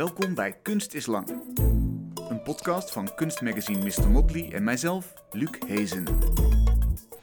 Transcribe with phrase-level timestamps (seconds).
[0.00, 1.28] Welkom bij Kunst is Lang.
[2.28, 4.10] Een podcast van kunstmagazine Mr.
[4.10, 6.04] Motley en mijzelf, Luc Hezen.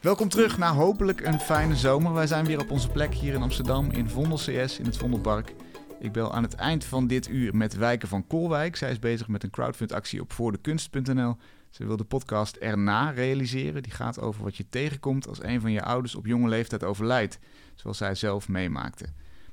[0.00, 2.12] Welkom terug na hopelijk een fijne zomer.
[2.12, 5.54] Wij zijn weer op onze plek hier in Amsterdam in Vondel CS in het Vondelpark.
[6.00, 8.76] Ik bel aan het eind van dit uur met Wijke van Kolwijk.
[8.76, 11.36] Zij is bezig met een crowdfundactie op voordekunst.nl.
[11.70, 13.82] Ze wil de podcast Erna realiseren.
[13.82, 17.38] Die gaat over wat je tegenkomt als een van je ouders op jonge leeftijd overlijdt,
[17.74, 19.06] zoals zij zelf meemaakte.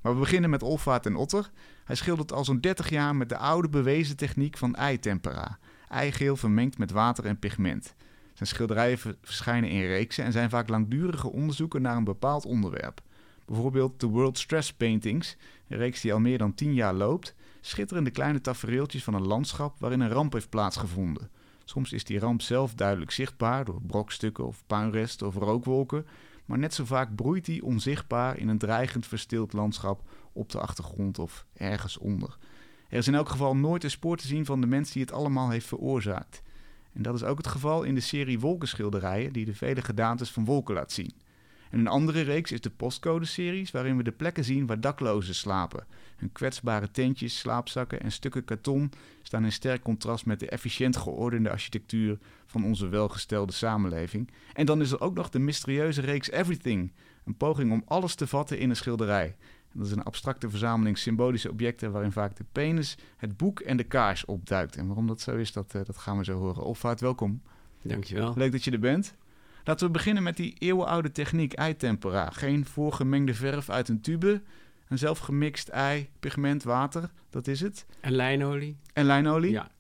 [0.06, 1.50] Maar we beginnen met Olvaart en Otter.
[1.84, 5.58] Hij schildert al zo'n 30 jaar met de oude bewezen techniek van eitempera.
[5.90, 7.96] Eigeel vermengd met water en pigment.
[8.34, 13.02] Zijn schilderijen verschijnen in reeksen en zijn vaak langdurige onderzoeken naar een bepaald onderwerp.
[13.46, 18.12] Bijvoorbeeld de World Stress Paintings, een reeks die al meer dan 10 jaar loopt, schitterende
[18.12, 21.30] kleine tafereeltjes van een landschap waarin een ramp heeft plaatsgevonden.
[21.64, 26.06] Soms is die ramp zelf duidelijk zichtbaar door brokstukken of puinresten of rookwolken,
[26.46, 31.20] maar net zo vaak broeit die onzichtbaar in een dreigend verstild landschap op de achtergrond
[31.20, 32.38] of ergens onder.
[32.90, 35.12] Er is in elk geval nooit een spoor te zien van de mens die het
[35.12, 36.42] allemaal heeft veroorzaakt.
[36.94, 40.46] En dat is ook het geval in de serie wolkenschilderijen die de vele gedaantes van
[40.46, 41.14] wolken laat zien.
[41.70, 45.86] En een andere reeks is de postcode-series, waarin we de plekken zien waar daklozen slapen.
[46.16, 51.50] Hun kwetsbare tentjes, slaapzakken en stukken karton staan in sterk contrast met de efficiënt geordende
[51.50, 54.32] architectuur van onze welgestelde samenleving.
[54.54, 56.94] En dan is er ook nog de mysterieuze reeks Everything,
[57.26, 59.36] een poging om alles te vatten in een schilderij.
[59.74, 63.84] dat is een abstracte verzameling symbolische objecten waarin vaak de penis, het boek en de
[63.84, 64.76] kaars opduikt.
[64.76, 66.64] En waarom dat zo is, dat, dat gaan we zo horen.
[66.64, 67.42] Olvaart, welkom.
[67.82, 68.34] Dankjewel.
[68.36, 69.16] Leuk dat je er bent.
[69.64, 72.30] Laten we beginnen met die eeuwenoude techniek eitempera.
[72.30, 74.42] Geen voorgemengde verf uit een tube.
[74.88, 77.86] Een zelfgemixt ei, pigment, water, dat is het.
[78.00, 78.78] En lijnolie.
[78.94, 79.52] En lijnolie?
[79.52, 79.72] Ja.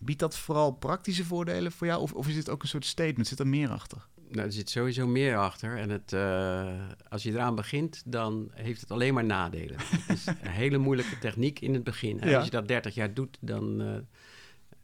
[0.00, 2.00] Biedt dat vooral praktische voordelen voor jou?
[2.00, 3.26] Of, of is dit ook een soort statement?
[3.26, 4.06] Zit er meer achter?
[4.28, 5.78] Nou, er zit sowieso meer achter.
[5.78, 9.76] En het, uh, als je eraan begint, dan heeft het alleen maar nadelen.
[10.06, 12.20] het is een hele moeilijke techniek in het begin.
[12.22, 12.36] Ja.
[12.36, 13.82] Als je dat 30 jaar doet, dan...
[13.82, 13.96] Uh,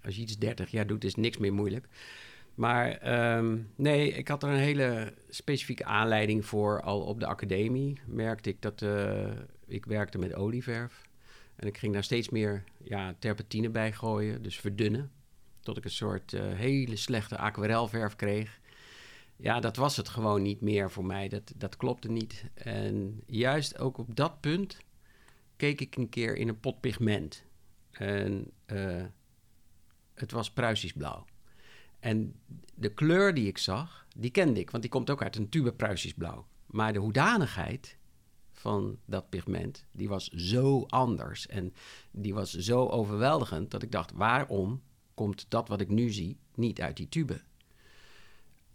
[0.04, 1.88] als je iets 30 jaar doet, is niks meer moeilijk.
[2.60, 6.82] Maar um, nee, ik had er een hele specifieke aanleiding voor.
[6.82, 9.30] Al op de academie merkte ik dat uh,
[9.66, 11.08] ik werkte met olieverf.
[11.56, 15.10] En ik ging daar steeds meer ja, terpentine bij gooien, dus verdunnen.
[15.60, 18.60] Tot ik een soort uh, hele slechte aquarelverf kreeg.
[19.36, 21.28] Ja, dat was het gewoon niet meer voor mij.
[21.28, 22.44] Dat, dat klopte niet.
[22.54, 24.78] En juist ook op dat punt
[25.56, 27.44] keek ik een keer in een pot pigment.
[27.90, 29.04] En uh,
[30.14, 31.24] het was Pruisisch blauw.
[32.00, 32.34] En
[32.74, 35.72] de kleur die ik zag, die kende ik, want die komt ook uit een tube
[35.72, 36.46] Pruisisch blauw.
[36.66, 37.98] Maar de hoedanigheid
[38.52, 41.74] van dat pigment, die was zo anders en
[42.10, 44.82] die was zo overweldigend dat ik dacht, waarom
[45.14, 47.40] komt dat wat ik nu zie niet uit die tube?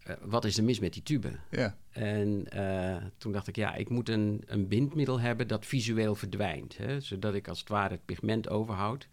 [0.08, 1.32] Uh, wat is er mis met die tube?
[1.52, 1.78] Ja.
[1.90, 6.78] En uh, toen dacht ik, ja, ik moet een, een bindmiddel hebben dat visueel verdwijnt.
[6.78, 9.08] Hè, zodat ik als het ware het pigment overhoud,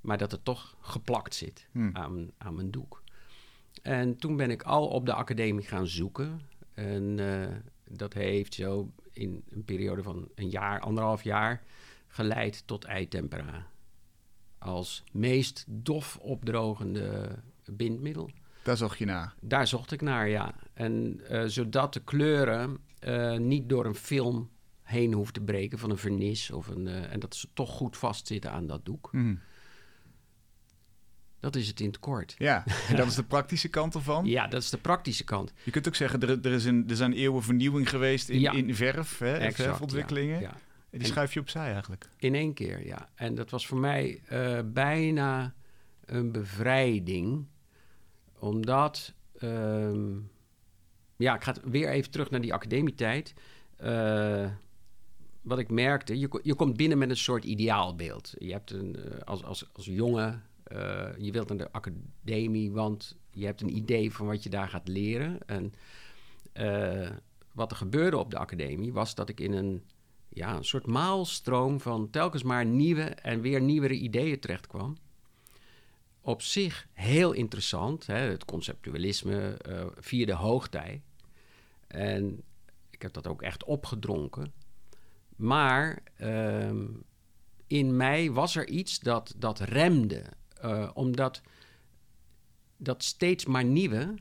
[0.00, 1.90] maar dat het toch geplakt zit hmm.
[1.92, 2.99] aan, aan mijn doek.
[3.82, 6.40] En toen ben ik al op de academie gaan zoeken.
[6.74, 7.46] En uh,
[7.88, 11.62] dat heeft zo in een periode van een jaar, anderhalf jaar,
[12.06, 13.66] geleid tot eitempera.
[14.58, 18.30] Als meest dof opdrogende bindmiddel.
[18.62, 19.34] Daar zocht je naar?
[19.40, 20.54] Daar zocht ik naar, ja.
[20.72, 24.50] En uh, zodat de kleuren uh, niet door een film
[24.82, 26.50] heen hoeft te breken van een vernis.
[26.50, 29.12] Of een, en dat ze toch goed vastzitten aan dat doek.
[29.12, 29.40] Mm.
[31.40, 32.34] Dat is het in het kort.
[32.38, 34.26] Ja, en dat is de praktische kant ervan?
[34.26, 35.52] Ja, dat is de praktische kant.
[35.62, 38.52] Je kunt ook zeggen, er, er, is een, er zijn eeuwen vernieuwing geweest in, ja.
[38.52, 40.34] in verf, hè, exact, verfontwikkelingen.
[40.34, 40.52] Ja, ja.
[40.90, 42.08] En die en schuif je opzij eigenlijk.
[42.16, 43.08] In één keer, ja.
[43.14, 45.54] En dat was voor mij uh, bijna
[46.04, 47.46] een bevrijding.
[48.38, 50.30] Omdat, um,
[51.16, 53.34] ja, ik ga weer even terug naar die academietijd.
[53.82, 54.50] Uh,
[55.40, 58.34] wat ik merkte, je, je komt binnen met een soort ideaalbeeld.
[58.38, 63.18] Je hebt een, uh, als, als, als jongen uh, je wilt naar de academie, want
[63.30, 65.38] je hebt een idee van wat je daar gaat leren.
[65.46, 65.72] En
[66.54, 67.10] uh,
[67.52, 69.82] wat er gebeurde op de academie was dat ik in een,
[70.28, 74.96] ja, een soort maalstroom van telkens maar nieuwe en weer nieuwere ideeën terecht kwam.
[76.20, 81.02] Op zich heel interessant, hè, het conceptualisme uh, via de hoogtij.
[81.86, 82.42] En
[82.90, 84.52] ik heb dat ook echt opgedronken.
[85.36, 86.70] Maar uh,
[87.66, 90.24] in mij was er iets dat, dat remde.
[90.64, 91.42] Uh, omdat
[92.76, 94.14] dat steeds maar nieuwe,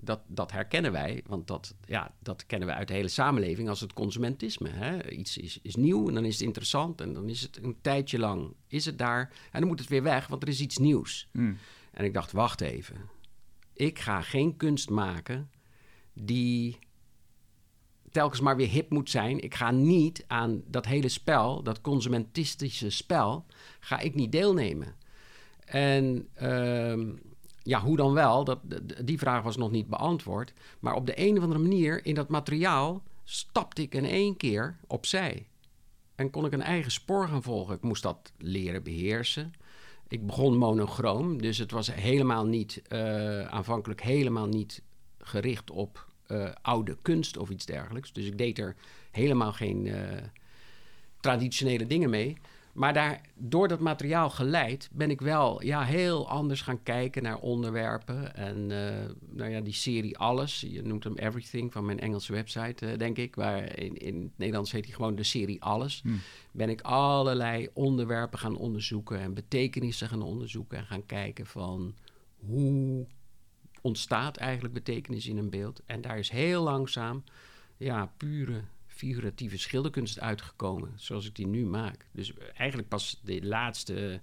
[0.00, 3.80] dat, dat herkennen wij, want dat, ja, dat kennen we uit de hele samenleving als
[3.80, 4.68] het consumentisme.
[4.68, 5.10] Hè?
[5.10, 8.18] Iets is, is nieuw en dan is het interessant en dan is het een tijdje
[8.18, 11.28] lang, is het daar en dan moet het weer weg, want er is iets nieuws.
[11.32, 11.56] Mm.
[11.92, 12.96] En ik dacht, wacht even,
[13.72, 15.50] ik ga geen kunst maken
[16.12, 16.78] die
[18.10, 19.40] telkens maar weer hip moet zijn.
[19.40, 23.46] Ik ga niet aan dat hele spel, dat consumentistische spel,
[23.80, 24.94] ga ik niet deelnemen.
[25.74, 27.12] En ehm,
[27.62, 28.44] ja, hoe dan wel?
[28.44, 28.58] Dat,
[29.04, 30.52] die vraag was nog niet beantwoord.
[30.80, 34.76] Maar op de een of andere manier in dat materiaal stapte ik in één keer
[34.86, 35.46] opzij.
[36.14, 37.74] En kon ik een eigen spoor gaan volgen.
[37.74, 39.52] Ik moest dat leren beheersen.
[40.08, 44.82] Ik begon monochroom, dus het was helemaal niet, uh, aanvankelijk helemaal niet
[45.18, 48.12] gericht op uh, oude kunst of iets dergelijks.
[48.12, 48.76] Dus ik deed er
[49.10, 49.96] helemaal geen uh,
[51.20, 52.36] traditionele dingen mee.
[52.74, 57.38] Maar daar, door dat materiaal geleid ben ik wel ja, heel anders gaan kijken naar
[57.38, 58.34] onderwerpen.
[58.34, 62.86] En uh, nou ja, die serie Alles, je noemt hem Everything van mijn Engelse website,
[62.86, 63.34] uh, denk ik.
[63.34, 66.00] Waar in, in het Nederlands heet hij gewoon de serie Alles.
[66.02, 66.20] Hmm.
[66.52, 70.78] Ben ik allerlei onderwerpen gaan onderzoeken en betekenissen gaan onderzoeken.
[70.78, 71.94] En gaan kijken van
[72.36, 73.06] hoe
[73.80, 75.80] ontstaat eigenlijk betekenis in een beeld.
[75.86, 77.24] En daar is heel langzaam
[77.76, 78.62] ja, pure
[78.94, 82.06] figuratieve schilderkunst uitgekomen, zoals ik die nu maak.
[82.12, 84.20] Dus eigenlijk pas de laatste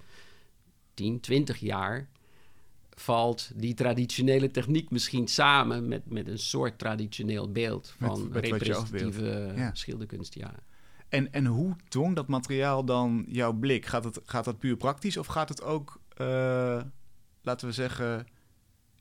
[0.93, 2.09] 10, 20 jaar
[2.89, 9.69] valt die traditionele techniek misschien samen met, met een soort traditioneel beeld van met, representatieve
[9.73, 10.33] schilderkunst.
[10.33, 10.53] Ja.
[11.09, 13.85] En, en hoe dwong dat materiaal dan jouw blik?
[13.85, 16.81] Gaat, het, gaat dat puur praktisch of gaat het ook, uh,
[17.41, 18.27] laten we zeggen,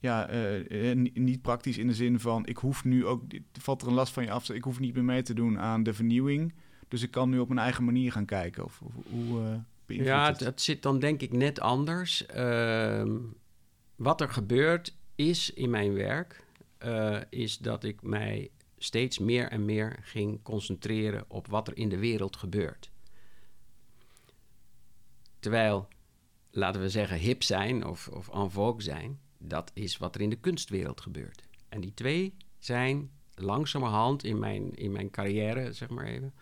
[0.00, 3.94] ja, uh, niet praktisch in de zin van ik hoef nu ook, valt er een
[3.94, 6.54] last van je af, ik hoef niet meer mee te doen aan de vernieuwing.
[6.88, 8.64] Dus ik kan nu op mijn eigen manier gaan kijken.
[8.64, 10.40] Of, of hoe uh, Ja, het?
[10.40, 10.60] het?
[10.60, 12.26] zit dan denk ik net anders.
[12.26, 13.16] Ehm,
[13.96, 16.44] wat er gebeurt is in mijn werk,
[17.30, 21.98] is dat ik mij steeds meer en meer ging concentreren op wat er in de
[21.98, 22.90] wereld gebeurt.
[25.38, 25.88] Terwijl,
[26.50, 30.30] laten we zeggen, hip zijn of, of en vogue zijn, dat is wat er in
[30.30, 31.42] de kunstwereld gebeurt.
[31.68, 36.34] En die twee zijn langzamerhand in mijn, in mijn carrière, zeg maar even,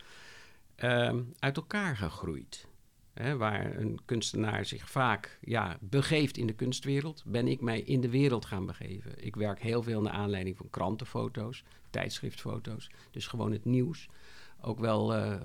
[0.75, 2.67] ehm, uit elkaar gegroeid.
[3.37, 8.09] waar een kunstenaar zich vaak ja, begeeft in de kunstwereld, ben ik mij in de
[8.09, 9.25] wereld gaan begeven.
[9.25, 14.09] Ik werk heel veel naar aanleiding van krantenfoto's, tijdschriftfoto's, dus gewoon het nieuws.
[14.61, 15.41] Ook wel uh,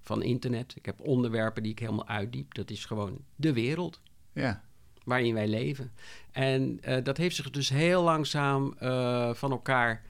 [0.00, 0.76] van internet.
[0.76, 2.54] Ik heb onderwerpen die ik helemaal uitdiep.
[2.54, 4.00] Dat is gewoon de wereld.
[4.32, 4.69] Ja
[5.04, 5.92] waarin wij leven.
[6.32, 10.02] En uh, dat heeft zich dus heel langzaam uh, van elkaar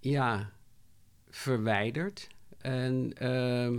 [0.00, 0.50] ja,
[1.28, 2.28] verwijderd.
[2.58, 3.78] En uh,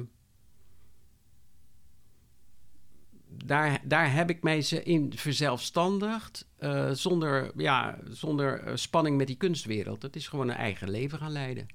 [3.45, 6.48] daar, daar heb ik mij ze in verzelfstandigd.
[6.60, 10.01] Uh, zonder, ja, zonder spanning met die kunstwereld.
[10.01, 11.68] Dat is gewoon een eigen leven gaan leiden.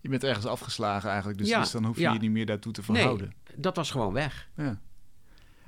[0.00, 2.12] Je bent ergens afgeslagen eigenlijk, dus, ja, dus dan hoef je ja.
[2.12, 3.34] je niet meer daartoe te verhouden.
[3.48, 4.48] Nee, dat was gewoon weg.
[4.56, 4.80] Ja.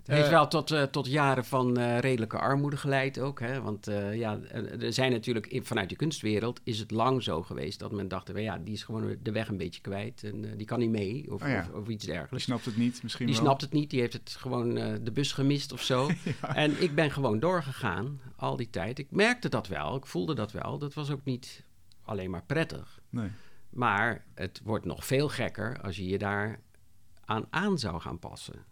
[0.06, 3.41] Het heeft eh, wel tot, uh, tot jaren van uh, redelijke armoede geleid ook.
[3.41, 3.61] Hè?
[3.62, 4.38] Want ja,
[4.81, 8.58] er zijn natuurlijk vanuit de kunstwereld is het lang zo geweest dat men dacht, ja,
[8.58, 11.49] die is gewoon de weg een beetje kwijt en die kan niet mee of, oh
[11.49, 11.69] ja.
[11.73, 12.47] of, of, iets dergelijks.
[12.47, 15.32] Die snapt het niet misschien Die snapt het niet, die heeft het gewoon de bus
[15.32, 16.11] gemist of zo.
[16.43, 16.55] ja.
[16.55, 18.99] En ik ben gewoon doorgegaan al die tijd.
[18.99, 20.79] Ik merkte dat wel, ik voelde dat wel.
[20.79, 21.64] Dat was ook niet
[22.03, 23.00] alleen maar prettig.
[23.11, 23.31] Nee.
[23.70, 26.61] Maar het wordt nog veel gekker als je je daar
[27.25, 28.64] aan aan zou gaan passen.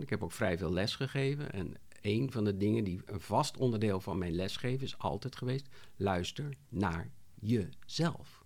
[0.00, 1.52] Ik heb ook vrij veel les gegeven.
[1.52, 5.68] En een van de dingen die een vast onderdeel van mijn lesgeven is altijd geweest:
[5.96, 8.42] luister naar jezelf.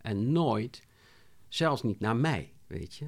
[0.00, 0.82] En nooit,
[1.48, 3.06] zelfs niet naar mij, weet je,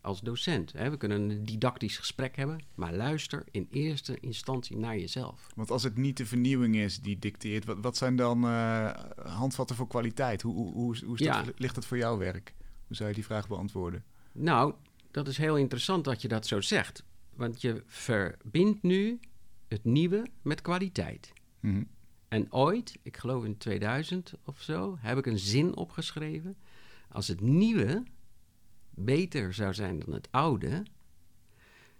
[0.00, 0.72] als docent.
[0.72, 5.46] We kunnen een didactisch gesprek hebben, maar luister in eerste instantie naar jezelf.
[5.54, 9.76] Want als het niet de vernieuwing is die dicteert, wat, wat zijn dan uh, handvatten
[9.76, 10.42] voor kwaliteit?
[10.42, 11.44] Hoe, hoe, hoe, hoe ja.
[11.56, 12.54] ligt het voor jouw werk?
[12.86, 14.04] Hoe zou je die vraag beantwoorden?
[14.32, 14.74] Nou,
[15.10, 17.04] dat is heel interessant dat je dat zo zegt.
[17.34, 19.20] Want je verbindt nu
[19.68, 21.32] het nieuwe met kwaliteit.
[21.60, 21.82] Mhm.
[22.28, 26.56] En ooit, ik geloof in 2000 of zo, heb ik een zin opgeschreven.
[27.08, 28.02] Als het nieuwe
[28.90, 30.82] beter zou zijn dan het oude,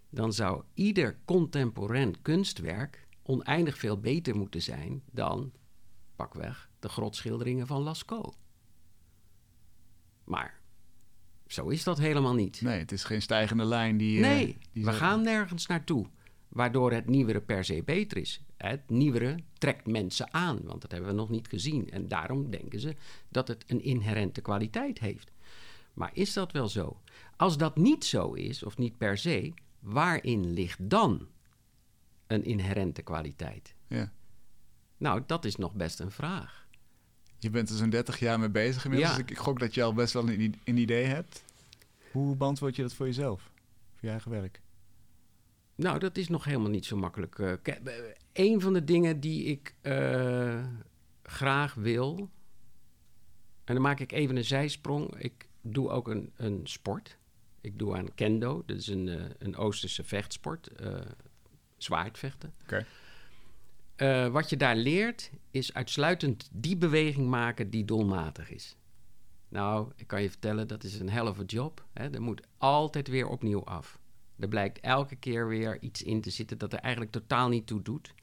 [0.09, 5.51] dan zou ieder contemporain kunstwerk oneindig veel beter moeten zijn dan,
[6.15, 8.37] pakweg, de grotschilderingen van Lascaux.
[10.23, 10.58] Maar
[11.49, 12.61] zo is dat helemaal niet.
[12.61, 14.23] Nee, het is geen stijgende lijn die.
[14.23, 16.05] Eh, nee, we gaan nergens naartoe.
[16.47, 18.43] Waardoor het nieuwere per se beter is.
[18.57, 21.91] Het nieuwere trekt mensen aan, want dat hebben we nog niet gezien.
[21.91, 22.95] En daarom denken ze
[23.29, 25.31] dat het een inherente kwaliteit heeft.
[25.93, 27.01] Maar is dat wel zo?
[27.35, 31.27] Als dat niet zo is, of niet per se, waarin ligt dan
[32.27, 33.75] een inherente kwaliteit?
[33.87, 34.11] Ja.
[34.97, 36.58] Nou, dat is nog best een vraag.
[37.39, 39.11] Je bent er zo'n 30 jaar mee bezig inmiddels.
[39.11, 41.43] Dus ik, ik, gok dat je al best wel een, een, idee hebt.
[42.11, 43.41] Hoe beantwoord je dat voor jezelf?
[43.91, 44.61] Voor je eigen werk?
[45.75, 47.37] Nou, dat is nog helemaal niet zo makkelijk.
[47.37, 47.53] Uh,
[48.33, 50.65] een van de dingen die ik uh,
[51.23, 52.29] graag wil...
[53.63, 55.15] En dan maak ik even een zijsprong.
[55.17, 57.17] Ik doe ook een, een sport.
[57.61, 58.63] Ik doe aan kendo.
[58.65, 60.69] Dat is een, uh, een Oosterse vechtsport.
[61.77, 62.53] Zwaardvechten.
[62.63, 62.85] Okay.
[64.01, 68.77] Uh, wat je daar leert, is uitsluitend die beweging maken die doelmatig is.
[69.49, 71.85] Nou, ik kan je vertellen, dat is een hell of a job.
[71.93, 72.09] Hè.
[72.09, 73.99] Er moet altijd weer opnieuw af.
[74.39, 77.81] Er blijkt elke keer weer iets in te zitten dat er eigenlijk totaal niet toe
[77.81, 78.13] doet.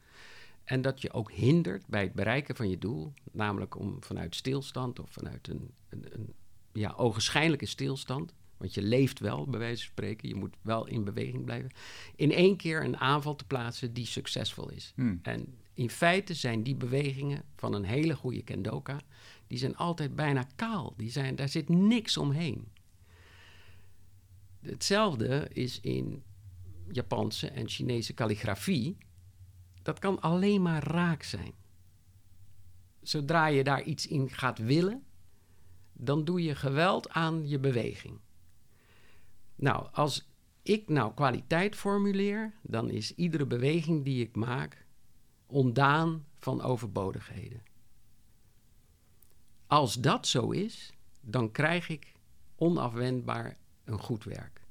[0.64, 3.12] En dat je ook hindert bij het bereiken van je doel.
[3.32, 6.34] Namelijk om vanuit stilstand of vanuit een, een, een
[6.72, 8.34] ja, ogenschijnlijke stilstand.
[8.56, 10.28] Want je leeft wel, bij wijze van spreken.
[10.28, 11.70] Je moet wel in beweging blijven.
[12.14, 14.92] In één keer een aanval te plaatsen die succesvol is.
[14.94, 15.18] Hmm.
[15.22, 19.00] En in feite zijn die bewegingen van een hele goede kendoka...
[19.46, 20.94] die zijn altijd bijna kaal.
[20.96, 22.68] Die zijn, daar zit niks omheen.
[24.60, 26.22] Hetzelfde is in
[26.92, 28.96] Japanse en Chinese kalligrafie.
[29.82, 31.52] Dat kan alleen maar raak zijn.
[33.02, 35.04] Zodra je daar iets in gaat willen,
[35.92, 38.18] dan doe je geweld aan je beweging.
[39.54, 40.30] Nou, als
[40.62, 44.85] ik nou kwaliteit formuleer, dan is iedere beweging die ik maak
[45.46, 47.62] ontdaan van overbodigheden.
[49.66, 52.12] Als dat zo is, dan krijg ik
[52.56, 54.64] onafwendbaar een goed werk.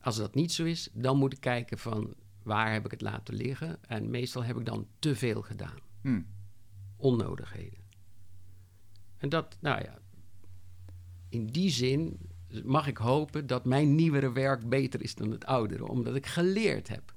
[0.00, 3.34] Als dat niet zo is, dan moet ik kijken van waar heb ik het laten
[3.34, 3.84] liggen.
[3.84, 5.78] En meestal heb ik dan te veel gedaan.
[6.00, 6.26] Hmm.
[6.96, 7.78] Onnodigheden.
[9.16, 9.98] En dat, nou ja,
[11.28, 12.18] in die zin
[12.64, 16.88] mag ik hopen dat mijn nieuwere werk beter is dan het oudere, omdat ik geleerd
[16.88, 17.14] heb.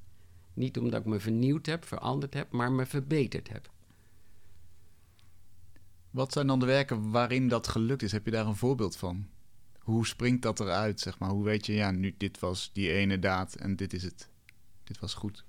[0.53, 3.69] Niet omdat ik me vernieuwd heb, veranderd heb, maar me verbeterd heb.
[6.09, 8.11] Wat zijn dan de werken waarin dat gelukt is?
[8.11, 9.27] Heb je daar een voorbeeld van?
[9.79, 11.29] Hoe springt dat eruit, zeg maar?
[11.29, 14.29] Hoe weet je, ja, nu dit was die ene daad en dit is het.
[14.83, 15.45] Dit was goed.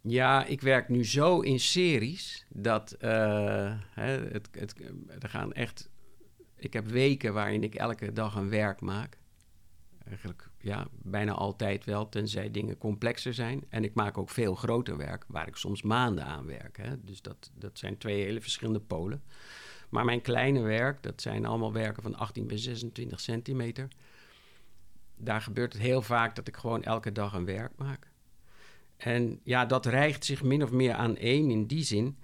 [0.00, 4.74] Ja, ik werk nu zo in series dat uh, het, het,
[5.18, 5.88] er gaan echt.
[6.56, 9.18] Ik heb weken waarin ik elke dag een werk maak.
[10.06, 13.64] Eigenlijk ja, bijna altijd wel, tenzij dingen complexer zijn.
[13.68, 16.76] En ik maak ook veel groter werk, waar ik soms maanden aan werk.
[16.76, 17.04] Hè.
[17.04, 19.22] Dus dat, dat zijn twee hele verschillende polen.
[19.88, 23.88] Maar mijn kleine werk, dat zijn allemaal werken van 18 bij 26 centimeter.
[25.16, 28.10] Daar gebeurt het heel vaak dat ik gewoon elke dag een werk maak.
[28.96, 32.16] En ja, dat rijgt zich min of meer aan één in die zin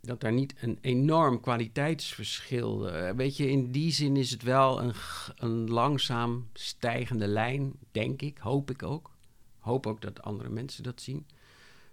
[0.00, 2.88] dat daar niet een enorm kwaliteitsverschil.
[2.88, 4.94] Uh, weet je, in die zin is het wel een,
[5.36, 9.10] een langzaam stijgende lijn, denk ik, hoop ik ook.
[9.58, 11.26] Hoop ook dat andere mensen dat zien.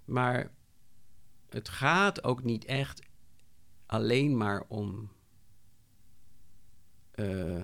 [0.06, 0.52] Maar
[1.50, 3.02] het gaat ook niet echt
[3.86, 5.10] alleen maar om,
[7.16, 7.64] uh,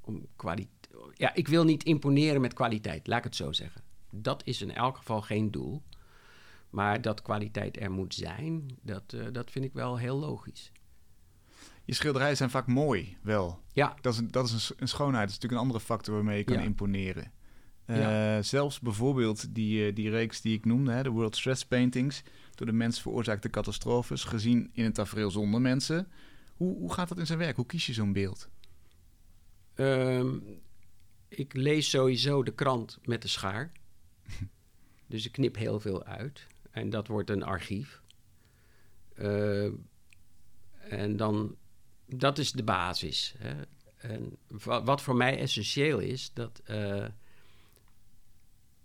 [0.00, 0.74] om kwaliteit.
[1.14, 3.82] Ja, ik wil niet imponeren met kwaliteit, laat ik het zo zeggen.
[4.10, 5.82] Dat is in elk geval geen doel.
[6.70, 10.72] Maar dat kwaliteit er moet zijn, dat, uh, dat vind ik wel heel logisch.
[11.84, 13.62] Je schilderijen zijn vaak mooi, wel.
[13.72, 13.96] Ja.
[14.00, 15.20] Dat is, een, dat is een, een schoonheid.
[15.28, 16.62] Dat is natuurlijk een andere factor waarmee je kan Ja.
[16.62, 17.32] imponeren.
[17.86, 18.42] Uh, Ja.
[18.42, 22.22] Zelfs bijvoorbeeld die, uh, die reeks die ik noemde, hè, de World Stress Paintings,
[22.54, 26.08] door de mens veroorzaakte catastrofes, gezien in een tafereel zonder mensen.
[26.56, 27.56] Hoe, hoe gaat dat in zijn werk?
[27.56, 28.48] Hoe kies je zo'n beeld?
[29.74, 30.34] Ehm,
[31.28, 33.72] ik lees sowieso de krant met de schaar.
[35.06, 36.46] dus ik knip heel veel uit.
[36.76, 38.02] En dat wordt een archief.
[39.14, 39.64] Eh,
[40.78, 41.56] en dan,
[42.06, 43.34] dat is de basis.
[43.38, 43.62] Hè.
[43.96, 47.04] En wa- wat voor mij essentieel is, dat eh,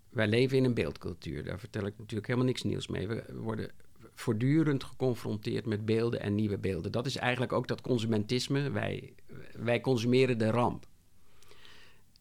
[0.10, 1.44] wij leven in een beeldcultuur.
[1.44, 3.08] Daar vertel ik natuurlijk helemaal niks nieuws mee.
[3.08, 3.72] We worden
[4.14, 6.92] voortdurend geconfronteerd met beelden en nieuwe beelden.
[6.92, 8.70] Dat is eigenlijk ook dat consumentisme.
[8.70, 9.14] Wij,
[9.54, 10.88] wij consumeren de ramp.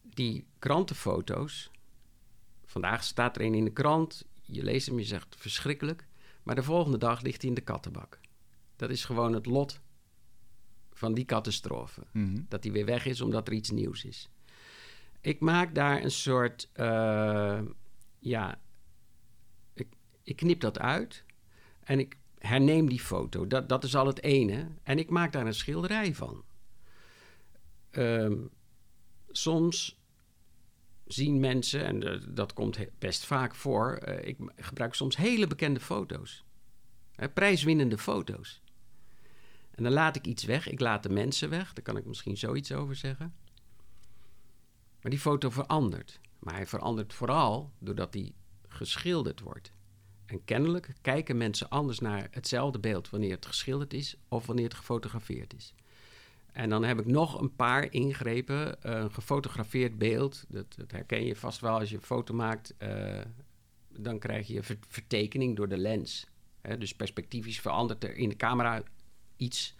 [0.01, 1.71] Die krantenfoto's.
[2.65, 4.25] Vandaag staat er een in de krant.
[4.51, 6.07] Je leest hem, je zegt verschrikkelijk.
[6.43, 8.19] Maar de volgende dag ligt hij in de kattenbak.
[8.75, 9.81] Dat is gewoon het lot
[10.91, 12.03] van die catastrofe.
[12.11, 12.41] Mhm.
[12.47, 14.29] Dat hij weer weg is omdat er iets nieuws is.
[15.21, 16.69] Ik maak daar een soort.
[16.73, 17.61] eh,
[18.19, 18.61] ja.
[19.73, 19.87] Ik,
[20.23, 21.23] ik knip dat uit.
[21.83, 23.47] En ik herneem die foto.
[23.47, 24.67] Dat, dat is al het ene.
[24.83, 26.43] En ik maak daar een schilderij van.
[27.89, 28.37] Ehm,
[29.29, 30.00] soms
[31.11, 35.79] zien mensen, en eh, dat komt best vaak voor, eh, ik gebruik soms hele bekende
[35.79, 36.43] foto's.
[37.33, 38.61] Prijswinnende foto's.
[39.71, 40.69] En dan laat ik iets weg.
[40.69, 41.73] Ik laat de mensen weg.
[41.73, 43.33] Daar kan ik misschien zoiets over zeggen.
[45.01, 46.19] Maar die foto verandert.
[46.39, 48.33] Maar hij verandert vooral doordat hij
[48.67, 49.71] geschilderd wordt.
[50.25, 54.73] En kennelijk kijken mensen anders naar hetzelfde beeld wanneer het geschilderd is of wanneer het
[54.73, 55.73] gefotografeerd is.
[56.51, 58.75] En dan heb ik nog een paar ingrepen.
[58.91, 62.73] Een gefotografeerd beeld, dat, dat herken je vast wel als je een foto maakt.
[62.77, 63.21] eh,
[63.97, 66.27] dan krijg je ver- vertekening door de lens.
[66.61, 68.83] Hè, dus perspectiefjes verandert er in de camera
[69.37, 69.75] iets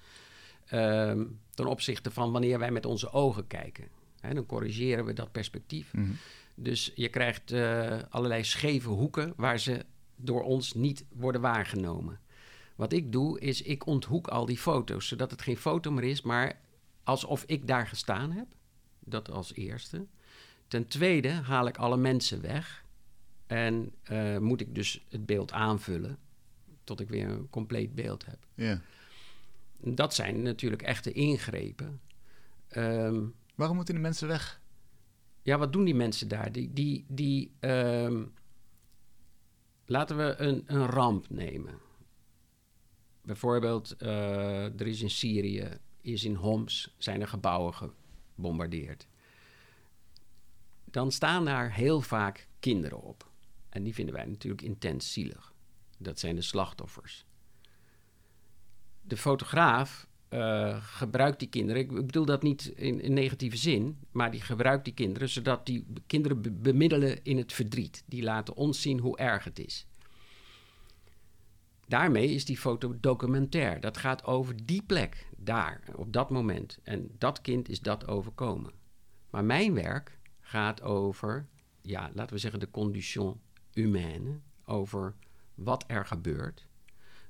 [0.65, 3.87] ehm, ten opzichte van wanneer wij met onze ogen kijken.
[4.19, 5.93] Hè, dan corrigeren we dat perspectief.
[5.93, 6.11] Mhm.
[6.55, 9.85] Dus je krijgt eh, allerlei scheve hoeken waar ze
[10.15, 12.19] door ons niet worden waargenomen.
[12.81, 16.21] Wat ik doe, is ik onthoek al die foto's, zodat het geen foto meer is,
[16.21, 16.59] maar
[17.03, 18.47] alsof ik daar gestaan heb.
[18.99, 20.05] Dat als eerste.
[20.67, 22.85] Ten tweede haal ik alle mensen weg
[23.47, 26.17] en eh, moet ik dus het beeld aanvullen
[26.83, 28.47] tot ik weer een compleet beeld heb.
[28.53, 28.81] Ja.
[29.77, 32.01] Dat zijn natuurlijk echte ingrepen.
[32.67, 33.23] Ehm,
[33.55, 34.61] Waarom moeten de mensen weg?
[35.41, 36.51] ja, wat doen die mensen daar?
[36.51, 38.23] Die, die, die ehm,
[39.85, 41.89] laten we een, een ramp nemen.
[43.21, 45.69] Bijvoorbeeld, eh, er is in Syrië,
[46.01, 49.07] is in Homs, zijn er gebouwen gebombardeerd.
[50.85, 53.29] Dan staan daar heel vaak kinderen op.
[53.69, 55.53] En die vinden wij natuurlijk intens zielig.
[55.97, 57.25] Dat zijn de slachtoffers.
[59.01, 61.81] De fotograaf eh, gebruikt die kinderen.
[61.81, 65.85] Ik bedoel dat niet in, in negatieve zin, maar die gebruikt die kinderen zodat die
[66.07, 68.03] kinderen be- bemiddelen in het verdriet.
[68.05, 69.85] Die laten ons zien hoe erg het is.
[71.91, 73.81] Daarmee is die foto documentair.
[73.81, 76.79] Dat gaat over die plek, daar, op dat moment.
[76.83, 78.73] En dat kind is dat overkomen.
[79.29, 81.47] Maar mijn werk gaat over,
[81.81, 84.39] ja, laten we zeggen, de condition humaine.
[84.65, 85.15] Over
[85.55, 86.67] wat er gebeurt.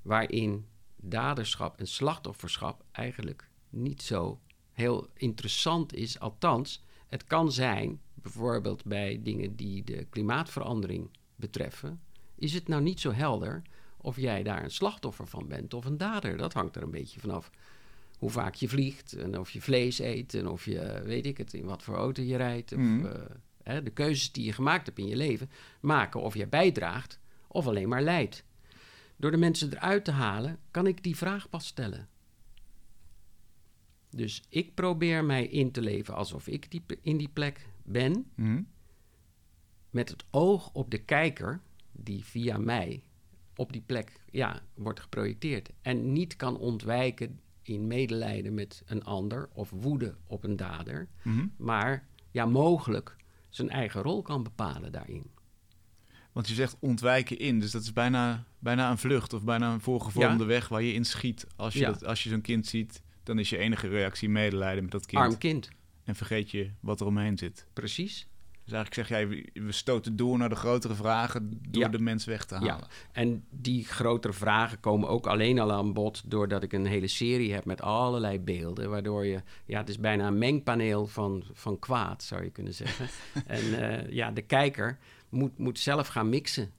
[0.01, 0.65] Waarin
[0.95, 4.39] daderschap en slachtofferschap eigenlijk niet zo
[4.71, 6.19] heel interessant is.
[6.19, 12.01] Althans, het kan zijn, bijvoorbeeld bij dingen die de klimaatverandering betreffen,
[12.35, 13.61] is het nou niet zo helder
[14.01, 16.37] of jij daar een slachtoffer van bent of een dader.
[16.37, 17.51] Dat hangt er een beetje vanaf
[18.17, 21.53] hoe vaak je vliegt en of je vlees eet en of je, weet ik het,
[21.53, 22.71] in wat voor auto je rijdt.
[22.71, 23.05] Of, Mhm.
[23.05, 23.21] eh,
[23.63, 25.49] hè, de keuzes die je gemaakt hebt in je leven
[25.81, 28.43] maken of jij bijdraagt of alleen maar leidt.
[29.17, 32.09] Door de mensen eruit te halen, kan ik die vraag pas stellen.
[34.09, 38.61] Dus ik probeer mij in te leven alsof ik die, in die plek ben, Mhm.
[39.89, 43.03] met het oog op de kijker, die via mij
[43.61, 45.69] op die plek ja, wordt geprojecteerd.
[45.81, 51.45] En niet kan ontwijken in medelijden met een ander of woede op een dader, Mhm.
[51.57, 53.15] maar ja, mogelijk
[53.49, 55.23] zijn eigen rol kan bepalen daarin.
[56.31, 59.81] Want je zegt ontwijken in, dus dat is bijna, bijna een vlucht of bijna een
[59.81, 60.49] voorgevormde Ja.
[60.49, 61.47] weg waar je in schiet.
[61.55, 61.91] Als je, Ja.
[61.91, 65.21] dat, als je zo'n kind ziet, dan is je enige reactie medelijden met dat kind.
[65.21, 65.69] Arm kind,
[66.03, 67.65] En vergeet je wat er omheen zit.
[67.73, 68.27] precies.
[68.63, 71.87] Dus eigenlijk zeg jij, we- stoten door naar de grotere vragen door Ja.
[71.89, 72.59] de mens weg te Ja.
[72.69, 72.87] halen.
[73.11, 77.53] En die grotere vragen komen ook alleen al aan bod doordat ik een hele serie
[77.53, 78.89] heb met allerlei beelden.
[78.89, 83.07] Waardoor je, ja, het is bijna een mengpaneel van, van kwaad, zou je kunnen zeggen.
[83.47, 84.97] en eh, ja, de kijker
[85.29, 86.71] moet, moet zelf gaan mixen.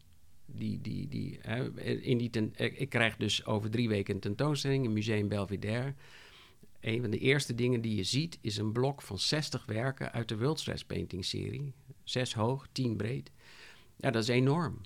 [0.47, 4.85] Die, die, die, hè, in die ten, ik krijg dus over drie weken een tentoonstelling
[4.85, 5.95] in Museum Belvedere.
[6.83, 10.29] Een van de eerste dingen die je ziet is een blok van 60 werken uit
[10.29, 11.75] de World Stress Painting serie.
[12.05, 13.31] Zes hoog, tien breed.
[13.97, 14.81] Ja, dat is enorm.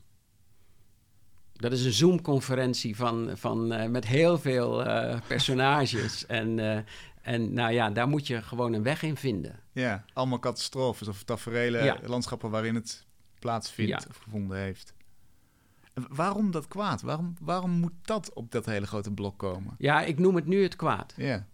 [1.53, 6.27] Dat is een Zoom-conferentie van, van, eh, met heel veel eh, personages.
[6.41, 6.79] en, eh,
[7.23, 9.61] en nou ja, daar moet je gewoon een weg in vinden.
[9.73, 11.99] Ja, allemaal catastrofes of taferelen, Ja.
[12.05, 13.07] landschappen waarin het
[13.39, 14.09] plaatsvindt Ja.
[14.09, 14.95] of gevonden heeft.
[16.09, 17.03] Waarom dat kwaad?
[17.03, 19.75] Waarom, waarom moet dat op dat hele grote blok komen?
[19.79, 21.15] Ja, ik noem het nu het kwaad.
[21.17, 21.47] Ja,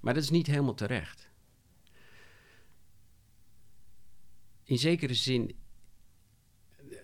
[0.00, 1.30] Maar dat is niet helemaal terecht.
[4.64, 5.56] In zekere zin,
[6.76, 6.96] eh,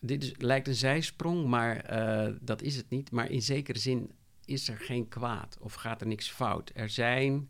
[0.00, 3.10] dit is, lijkt een zijsprong, maar eh, dat is het niet.
[3.10, 4.10] Maar in zekere zin
[4.44, 6.70] is er geen kwaad of gaat er niks fout.
[6.74, 7.48] Er zijn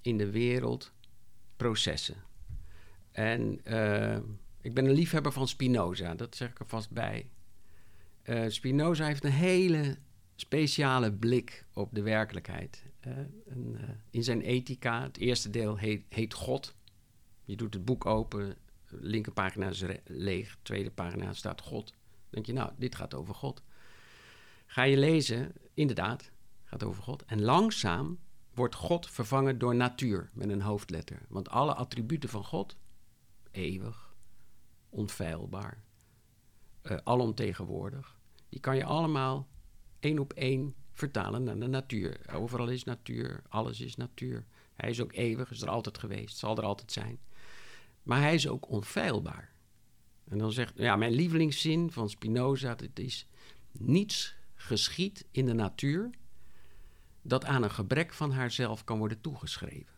[0.00, 0.92] in de wereld
[1.56, 2.16] processen.
[3.10, 4.18] En eh,
[4.60, 7.28] ik ben een liefhebber van Spinoza, dat zeg ik er vast bij.
[8.48, 9.98] Spinoza heeft een hele
[10.34, 12.83] speciale blik op de werkelijkheid.
[13.04, 16.74] Eh, eh, in zijn ethica, het eerste deel heet, heet God.
[17.44, 18.56] Je doet het boek open,
[18.88, 21.86] linkerpagina is leeg, tweede pagina staat God.
[21.88, 21.96] Dan
[22.30, 23.62] denk je, nou, dit gaat over God.
[24.66, 26.30] Ga je lezen, inderdaad,
[26.64, 27.24] gaat over God.
[27.24, 28.18] En langzaam
[28.54, 31.22] wordt God vervangen door natuur met een hoofdletter.
[31.28, 32.76] Want alle attributen van God,
[33.50, 34.14] eeuwig,
[34.88, 35.84] onfeilbaar,
[36.82, 39.48] eh alomtegenwoordig, die kan je allemaal
[40.00, 42.20] één op één vertalen naar de natuur.
[42.32, 44.44] Overal is natuur, alles is natuur.
[44.74, 47.18] Hij is ook eeuwig, is er altijd geweest, zal er altijd zijn.
[48.02, 49.52] Maar hij is ook onfeilbaar.
[50.28, 53.26] En dan zegt, ja, mijn lievelingszin van Spinoza, het is
[53.72, 56.10] niets geschiet in de natuur
[57.22, 59.94] dat aan een gebrek van haarzelf kan worden toegeschreven.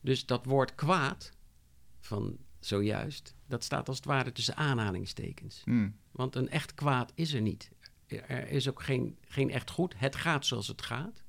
[0.00, 1.32] Dus dat woord kwaad
[2.00, 5.62] van zojuist, dat staat als het ware tussen aanhalingstekens.
[5.64, 5.88] Hm.
[6.10, 7.70] Want een echt kwaad is er niet.
[8.06, 9.94] Er is ook geen, geen echt goed.
[9.96, 11.22] Het gaat zoals het gaat.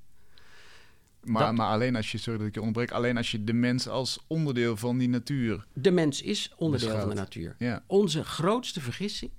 [1.24, 3.54] Maar, Dat- maar alleen als je, sorry dat ik je onderbreek, alleen als je de
[3.54, 5.66] mens als onderdeel van die natuur.
[5.74, 7.56] De mens is onderdeel van de natuur.
[7.58, 7.84] Ja.
[7.88, 9.32] Onze grootste vergissing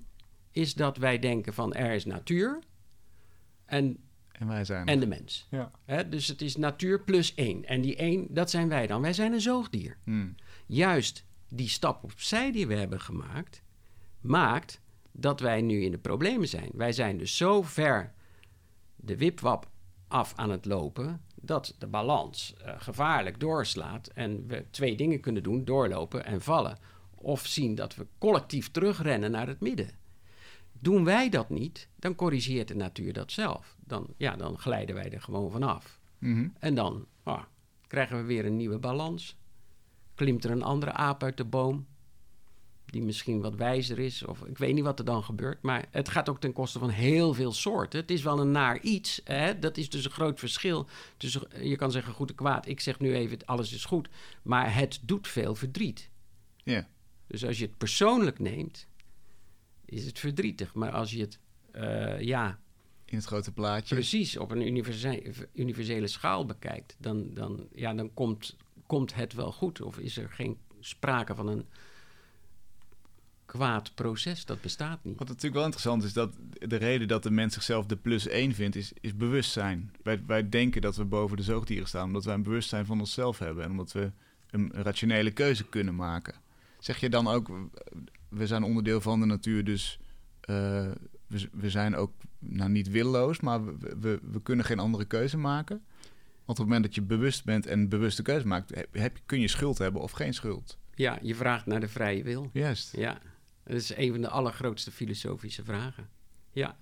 [0.51, 2.59] is dat wij denken van er is natuur
[3.65, 3.97] en,
[4.31, 4.87] En wij zijn.
[4.87, 5.47] en de mens.
[5.51, 5.71] Ja.
[6.03, 7.65] Dus het is natuur plus één.
[7.65, 9.01] En die één, dat zijn wij dan.
[9.01, 9.97] Wij zijn een zoogdier.
[10.03, 10.35] Hmm.
[10.65, 13.61] Juist die stap opzij die we hebben gemaakt,
[14.21, 14.81] maakt
[15.19, 16.69] dat wij nu in de problemen zijn.
[16.73, 18.13] Wij zijn dus zo ver
[18.95, 19.69] de wipwap
[20.07, 25.43] af aan het lopen dat de balans eh, gevaarlijk doorslaat en we twee dingen kunnen
[25.43, 26.77] doen: doorlopen en vallen.
[27.15, 29.89] Of zien dat we collectief terugrennen naar het midden.
[30.71, 33.75] Doen wij dat niet, dan corrigeert de natuur dat zelf.
[33.79, 35.99] Dan, ja, dan glijden wij er gewoon vanaf.
[36.17, 36.47] Mhm.
[36.59, 37.43] En dan ah,
[37.87, 39.37] krijgen we weer een nieuwe balans.
[40.15, 41.87] Klimt er een andere aap uit de boom,
[42.91, 45.61] die misschien wat wijzer is, of ik weet niet wat er dan gebeurt.
[45.61, 47.99] Maar het gaat ook ten koste van heel veel soorten.
[47.99, 49.21] Het is wel een naar iets.
[49.23, 49.59] Hè?
[49.59, 50.87] Dat is dus een groot verschil.
[51.17, 52.67] tussen je kan zeggen goed en kwaad.
[52.67, 54.09] Ik zeg nu even, alles is goed.
[54.41, 56.09] Maar het doet veel verdriet.
[56.63, 56.87] Ja.
[57.27, 58.87] Dus als je het persoonlijk neemt,
[59.85, 60.73] is het verdrietig.
[60.73, 61.39] Maar als je het,
[61.71, 62.59] eh, ja,
[63.05, 63.95] In het grote plaatje.
[63.95, 68.55] precies op een universe- universele schaal bekijkt, dan, dan, ja, dan komt,
[68.87, 69.81] komt het wel goed.
[69.81, 71.65] Of is er geen sprake van een
[73.49, 74.45] kwaad proces?
[74.45, 75.17] Dat bestaat niet.
[75.17, 78.53] Wat natuurlijk wel interessant is, dat de reden dat de mens zichzelf de plus één
[78.53, 79.91] vindt, is, is bewustzijn.
[80.03, 83.39] Wij, wij denken dat we boven de zoogdieren staan, omdat wij een bewustzijn van onszelf
[83.39, 83.63] hebben.
[83.63, 84.11] En omdat we
[84.49, 86.35] een rationele keuze kunnen maken.
[86.79, 87.49] Zeg je dan ook,
[88.29, 89.99] we zijn onderdeel van de natuur, dus
[90.41, 90.55] eh,
[91.27, 95.37] we, we zijn ook nou, niet willoos, maar we, we, we kunnen geen andere keuze
[95.37, 95.81] maken?
[96.45, 99.19] Want op het moment dat je bewust bent en een bewuste keuze maakt, heb, heb,
[99.25, 100.77] kun je schuld hebben of geen schuld.
[100.93, 102.49] Ja, je vraagt naar de vrije wil.
[102.53, 102.95] Juist.
[102.97, 103.17] Ja,
[103.69, 106.09] dat is een van de allergrootste filosofische vragen.
[106.51, 106.77] Ja.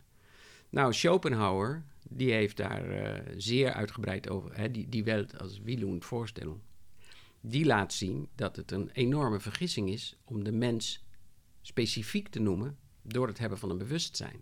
[0.70, 6.60] Nou, Schopenhauer, die heeft daar eh, zeer uitgebreid over, hè, die, die Welt als Willensvorstellung.
[7.42, 11.06] Die laat zien dat het een enorme vergissing is om de mens
[11.62, 14.42] specifiek te noemen door het hebben van een bewustzijn.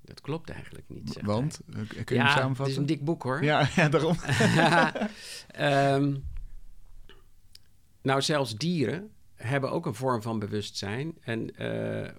[0.00, 1.10] Dat klopt eigenlijk niet.
[1.10, 2.16] zegt Want, eh, kun je hij.
[2.16, 2.64] hem ja, samenvatten?
[2.64, 3.44] het is een dik boek hoor.
[3.44, 4.16] Ja, ja, daarom.
[5.48, 6.16] Ehm,
[8.02, 9.10] nou, zelfs dieren
[9.42, 11.18] hebben ook een vorm van bewustzijn.
[11.20, 12.12] En, eh,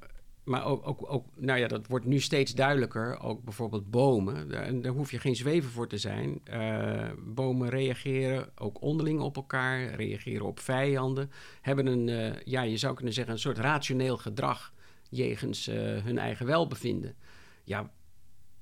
[0.43, 3.19] maar ook, ook, ook, nou ja, dat wordt nu steeds duidelijker.
[3.19, 4.49] Ook bijvoorbeeld bomen.
[4.49, 6.41] Daar, daar hoef je geen zweven voor te zijn.
[6.43, 11.31] Eh, bomen reageren ook onderling op elkaar, reageren op vijanden.
[11.61, 14.73] Hebben een, eh, ja, je zou kunnen zeggen, een soort rationeel gedrag
[15.09, 17.15] jegens hun eigen welbevinden.
[17.63, 17.91] Ja,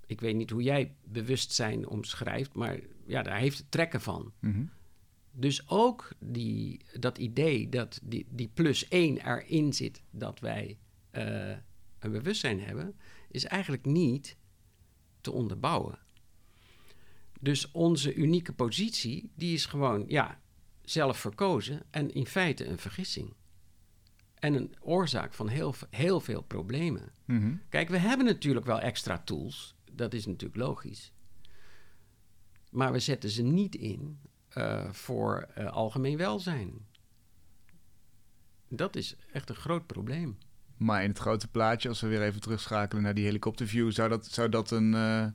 [0.06, 4.32] ik weet niet hoe jij bewustzijn omschrijft, maar ja, daar heeft het trekken van.
[4.40, 4.64] Mhm.
[5.40, 10.78] Dus ook die, dat idee dat die, die plus één erin zit dat wij
[11.12, 11.50] eh,
[12.00, 12.96] een bewustzijn hebben,
[13.30, 14.38] is eigenlijk niet
[15.22, 16.00] te onderbouwen.
[17.40, 20.42] Dus onze unieke positie, die is gewoon, ja,
[20.82, 23.34] zelf verkozen en in feite een vergissing.
[24.34, 27.12] En een oorzaak van heel, heel veel problemen.
[27.26, 27.54] Mhm.
[27.70, 29.76] Kijk, we hebben natuurlijk wel extra tools.
[29.92, 31.12] Dat is natuurlijk logisch.
[32.72, 34.20] Maar we zetten ze niet in
[34.92, 36.88] voor eh, algemeen welzijn.
[38.68, 40.38] Dat is echt een groot probleem.
[40.78, 44.26] Maar in het grote plaatje, als we weer even terugschakelen naar die helikopterview, zou dat,
[44.26, 45.26] zou dat een eh,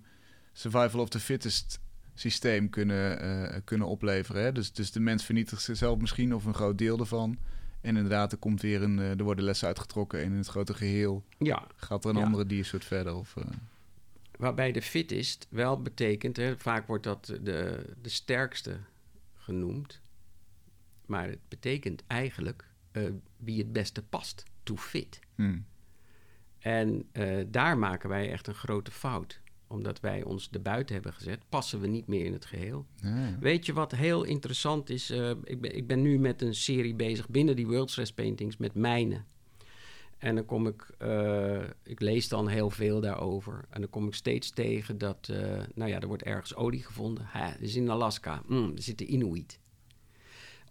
[0.53, 1.81] survival of the fittest
[2.15, 4.43] systeem kunnen, eh, kunnen opleveren.
[4.43, 4.53] Hè?
[4.53, 7.39] Dus, dus de mens vernietigt zichzelf misschien of een groot deel ervan.
[7.81, 10.75] En inderdaad, er, komt weer een, eh, er worden lessen uitgetrokken en in het grote
[10.75, 12.25] geheel Ja, gaat er een Ja.
[12.25, 13.15] andere diersoort verder.
[13.15, 13.45] Of, eh,
[14.39, 18.77] waarbij de fittest wel betekent, hè, vaak wordt dat de, de sterkste
[19.45, 20.01] genoemd.
[21.07, 23.03] Maar het betekent eigenlijk eh,
[23.37, 25.21] wie het beste past, to fit.
[25.35, 25.67] hmm.
[26.59, 29.43] En eh, daar maken wij echt een grote fout.
[29.67, 32.87] Omdat wij ons erbuiten hebben gezet, passen we niet meer in het geheel.
[32.95, 33.39] Ja.
[33.41, 35.11] Weet je wat heel interessant is?
[35.11, 38.57] Eh, ik, ben, ik ben nu met een serie bezig binnen die World Stress Paintings
[38.57, 39.27] met mijnen.
[40.19, 43.65] En dan kom ik, eh, ik lees dan heel veel daarover.
[43.71, 47.29] En dan kom ik steeds tegen dat, eh, nou ja, er wordt ergens olie gevonden.
[47.59, 48.43] Is in Alaska.
[48.47, 49.59] Mm, er zitten Inuit.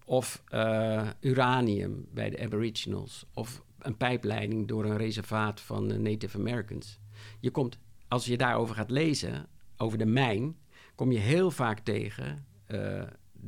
[0.04, 3.26] Of eh, uranium bij de Aboriginals.
[3.34, 6.98] Of een pijpleiding door een reservaat van Native Americans.
[7.40, 7.78] Je komt,
[8.08, 10.56] als je daarover gaat lezen, over de mijn,
[10.94, 12.46] kom je heel vaak tegen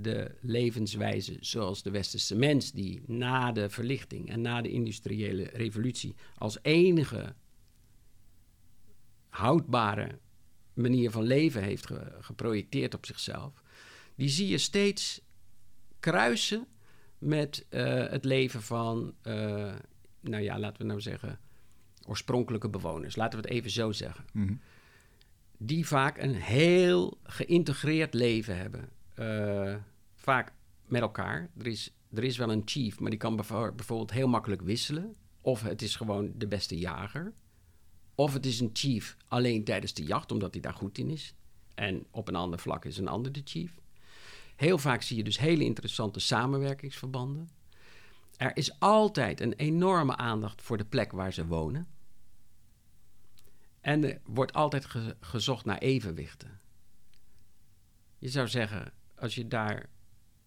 [0.01, 6.15] de levenswijze zoals de westerse mens, die na de verlichting en na de industriële revolutie
[6.39, 7.35] als enige
[9.29, 10.19] houdbare
[10.75, 13.63] manier van leven heeft ge- geprojecteerd op zichzelf,
[14.15, 15.21] die zie je steeds
[16.01, 16.67] kruisen
[17.19, 19.75] met eh, het leven van, eh,
[20.21, 21.39] nou ja, laten we nou zeggen,
[22.07, 24.25] oorspronkelijke bewoners, laten we het even zo zeggen.
[24.33, 24.55] Mhm.
[25.59, 28.89] Die vaak een heel geïntegreerd leven hebben.
[29.17, 29.75] Eh,
[30.15, 30.53] vaak
[30.85, 31.51] met elkaar.
[31.59, 35.17] Er is, er is wel een chief, maar die kan bijvo- bijvoorbeeld heel makkelijk wisselen.
[35.41, 37.33] Of het is gewoon de beste jager.
[38.15, 41.35] Of het is een chief alleen tijdens de jacht, omdat hij daar goed in is.
[41.75, 43.79] En op een ander vlak is een ander de chief.
[44.57, 47.51] Heel vaak zie je dus hele interessante samenwerkingsverbanden.
[48.37, 51.89] Er is altijd een enorme aandacht voor de plek waar ze wonen.
[53.81, 56.61] En er wordt altijd ge- gezocht naar evenwichten.
[58.19, 58.93] Je zou zeggen,
[59.27, 59.89] als je daar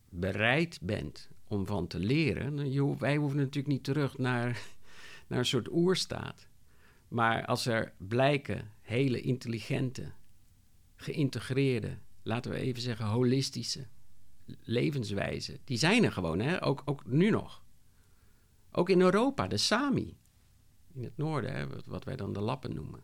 [0.10, 4.62] bereid bent om van te leren, je, wij hoeven natuurlijk niet terug naar,
[5.28, 6.48] naar een soort oerstaat.
[7.08, 10.12] Maar als er blijken hele intelligente,
[10.96, 13.88] geïntegreerde, laten we even zeggen holistische
[14.62, 16.63] levenswijzen, die zijn er gewoon, hè?
[16.63, 17.63] Ook, ook nu nog.
[18.72, 20.18] Ook in Europa, de Sami.
[20.94, 21.68] In het noorden, hè?
[21.86, 23.04] Wat wij dan de Lappen noemen.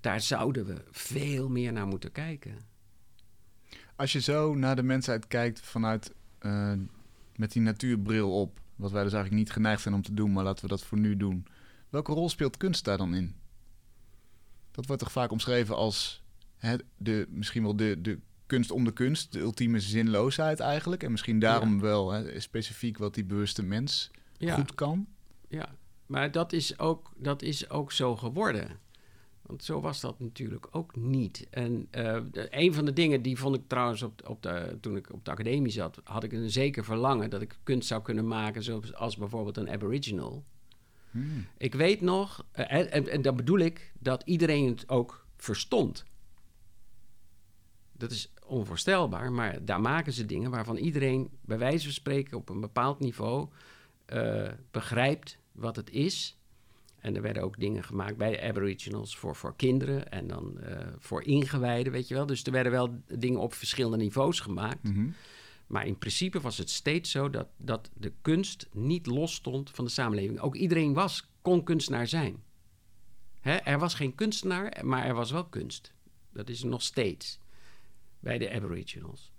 [0.00, 2.68] Daar zouden we veel meer naar moeten kijken.
[4.00, 6.72] Als je zo naar de mensheid kijkt vanuit eh,
[7.36, 10.44] met die natuurbril op, wat wij dus eigenlijk niet geneigd zijn om te doen, maar
[10.44, 11.46] laten we dat voor nu doen.
[11.88, 13.34] Welke rol speelt kunst daar dan in?
[14.70, 16.22] Dat wordt toch vaak omschreven als
[16.56, 21.02] hè, de, misschien wel de, de kunst om de kunst, de ultieme zinloosheid eigenlijk.
[21.02, 25.06] En misschien daarom wel hè, specifiek wat die bewuste mens Ja, goed kan.
[25.48, 25.74] ja.
[26.06, 28.78] maar dat is, ook, dat is ook zo geworden.
[29.50, 31.46] Want zo was dat natuurlijk ook niet.
[31.50, 34.96] En eh, de- een van de dingen die vond ik trouwens op, op de, toen
[34.96, 38.26] ik op de academie zat, had ik een zeker verlangen dat ik kunst zou kunnen
[38.28, 40.44] maken, zoals als bijvoorbeeld een Aboriginal.
[41.10, 41.46] Hmm.
[41.56, 46.04] Ik weet nog, eh, en, en, en dan bedoel ik dat iedereen het ook verstond.
[47.92, 52.48] Dat is onvoorstelbaar, maar daar maken ze dingen waarvan iedereen, bij wijze van spreken, op
[52.48, 53.48] een bepaald niveau
[54.06, 56.38] eh, begrijpt wat het is.
[57.00, 60.86] En er werden ook dingen gemaakt bij de Aboriginals voor, voor kinderen en dan eh,
[60.98, 62.26] voor ingewijden, weet je wel.
[62.26, 64.82] Dus er werden wel dingen op verschillende niveaus gemaakt.
[64.82, 65.08] Mhm.
[65.66, 69.84] Maar in principe was het steeds zo dat, dat de kunst niet los stond van
[69.84, 70.40] de samenleving.
[70.40, 72.42] Ook iedereen was, kon kunstenaar zijn.
[73.40, 73.54] Hè?
[73.54, 75.92] Er was geen kunstenaar, maar er was wel kunst.
[76.32, 77.38] Dat is er nog steeds
[78.20, 79.32] bij de Aboriginals.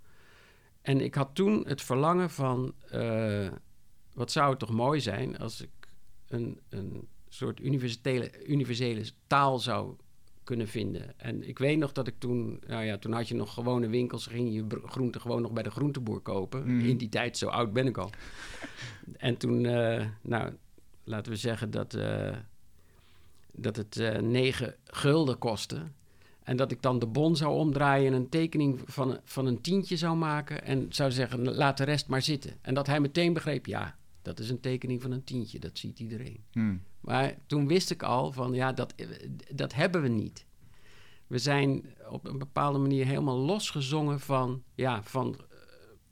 [0.80, 2.74] En ik had toen het verlangen van...
[2.90, 3.48] eh,
[4.14, 5.70] wat zou het toch mooi zijn als ik
[6.28, 9.96] een, een soort universele, universele taal zou
[10.44, 11.18] kunnen vinden.
[11.18, 14.26] En ik weet nog dat ik toen, nou ja, toen had je nog gewone winkels,
[14.26, 16.76] ging je groente gewoon nog bij de groenteboer kopen.
[16.76, 16.86] Mhm.
[16.86, 18.10] In die tijd, zo oud ben ik al.
[19.16, 20.52] En toen, eh, nou,
[21.04, 22.36] laten we zeggen dat, eh,
[23.52, 25.82] dat het eh 9 gulden kostte.
[26.42, 29.96] En dat ik dan de bon zou omdraaien en een tekening van, van een tientje
[29.96, 30.64] zou maken.
[30.64, 32.58] En zou zeggen, laat de rest maar zitten.
[32.62, 35.58] En dat hij meteen begreep, ja, dat is een tekening van een tientje.
[35.58, 36.44] Dat ziet iedereen.
[36.52, 36.82] Hmm.
[37.00, 38.94] Maar toen wist ik al van ja, dat,
[39.54, 40.46] dat hebben we niet.
[41.26, 45.56] We zijn op een bepaalde manier helemaal losgezongen van, ja, van eh,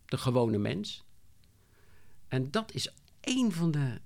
[0.04, 1.04] de gewone mens.
[2.28, 4.00] En dat is een van de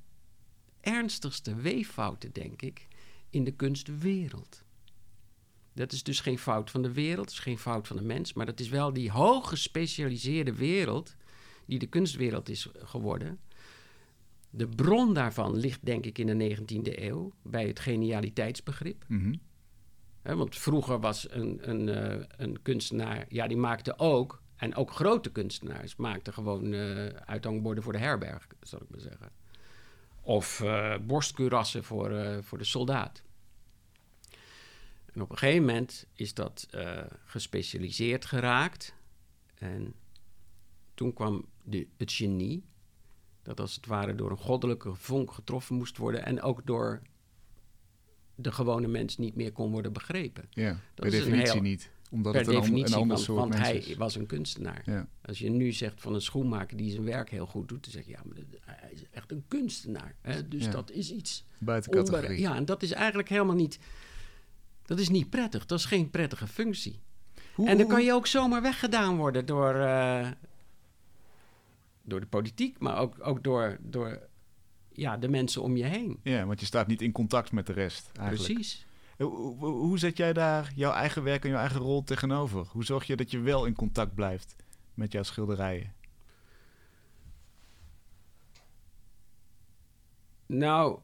[0.81, 2.89] ernstigste weeffouten, denk ik,
[3.31, 4.65] in de kunstwereld.
[5.73, 8.47] Dat is dus geen fout van de wereld, is geen fout van de mens, maar
[8.47, 11.17] dat is wel die hoog gespecialiseerde wereld
[11.67, 13.39] die de kunstwereld is geworden.
[14.57, 19.05] De bron daarvan ligt denk ik in de 19e eeuw bij het genialiteitsbegrip.
[19.09, 19.35] Mhm.
[20.23, 25.31] Want vroeger was een, een, eh, een kunstenaar, ja, die maakte ook, en ook grote
[25.31, 29.31] kunstenaars maakten gewoon eh, uithangborden voor de herberg, zal ik maar zeggen.
[30.21, 33.23] Of eh, borstkurassen voor, voor de soldaat.
[35.13, 36.69] En op een gegeven moment is dat
[37.25, 38.95] gespecialiseerd geraakt.
[39.55, 39.95] En
[40.95, 42.65] toen kwam de, het genie,
[43.45, 47.03] dat als het ware door een goddelijke vonk getroffen moest worden en ook door
[48.35, 50.45] de gewone mens niet meer kon worden begrepen.
[50.51, 51.91] Ja, per is een definitie heel- niet.
[52.11, 53.97] Omdat per het een, definitie, een ander want, soort want hij is.
[53.97, 54.83] was een kunstenaar.
[54.85, 55.09] Ja.
[55.23, 58.05] Als je nu zegt van een schoenmaker die zijn werk heel goed doet, dan zeg
[58.05, 60.15] je ja, maar dat- hij is echt een kunstenaar.
[60.21, 60.49] Hè?
[60.49, 60.71] Dus Ja.
[60.71, 61.45] dat is iets.
[61.59, 62.41] Buiten categorie.
[62.41, 63.79] Ja, en dat is eigenlijk helemaal niet.
[64.85, 65.67] Dat is niet prettig.
[65.67, 67.01] Dat is geen prettige functie.
[67.55, 70.29] Hoe- en dan kan je ook zomaar weggedaan worden door, eh,
[72.05, 74.29] door de politiek, maar ook, ook door, door
[74.93, 76.21] ja, de mensen om je heen.
[76.23, 78.53] Ja, want je staat niet in contact met de rest eigenlijk.
[78.53, 78.87] Precies.
[79.17, 82.67] Hoe, hoe, hoe zet jij daar jouw eigen werk en jouw eigen rol tegenover?
[82.71, 84.57] Hoe zorg je dat je wel in contact blijft
[84.95, 85.93] met jouw schilderijen?
[90.47, 90.99] Nou,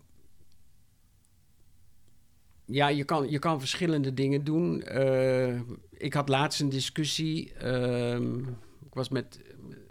[2.65, 4.83] ja, je kan, je kan verschillende dingen doen.
[4.83, 5.61] Eh,
[5.91, 7.55] ik had laatst een discussie.
[7.55, 8.39] ehm,
[8.87, 9.41] ik was met,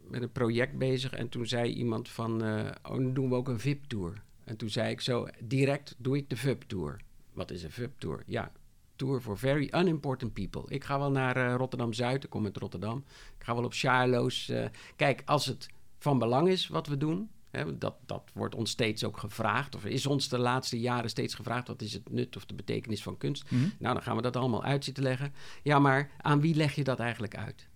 [0.09, 2.43] met een project bezig en toen zei iemand van...
[2.43, 4.21] eh, oh, dan doen we ook een VIP-tour.
[4.43, 7.01] En toen zei ik zo, direct doe ik de VUP-tour.
[7.33, 8.23] Wat is een VUP-tour?
[8.25, 8.51] Ja,
[8.95, 10.63] Tour for Very Unimportant People.
[10.67, 13.03] Ik ga wel naar uh, Rotterdam-Zuid, ik kom uit Rotterdam.
[13.37, 14.49] Ik ga wel op Charlo's.
[14.49, 17.29] Uh, kijk, als het van belang is wat we doen...
[17.49, 21.33] Hè, dat, dat wordt ons steeds ook gevraagd, of is ons de laatste jaren steeds
[21.33, 21.67] gevraagd...
[21.67, 23.51] wat is het nut of de betekenis van kunst?
[23.51, 23.61] Mhm.
[23.79, 25.33] Nou, dan gaan we dat allemaal uit zitten leggen.
[25.63, 27.67] Ja, maar aan wie leg je dat eigenlijk uit?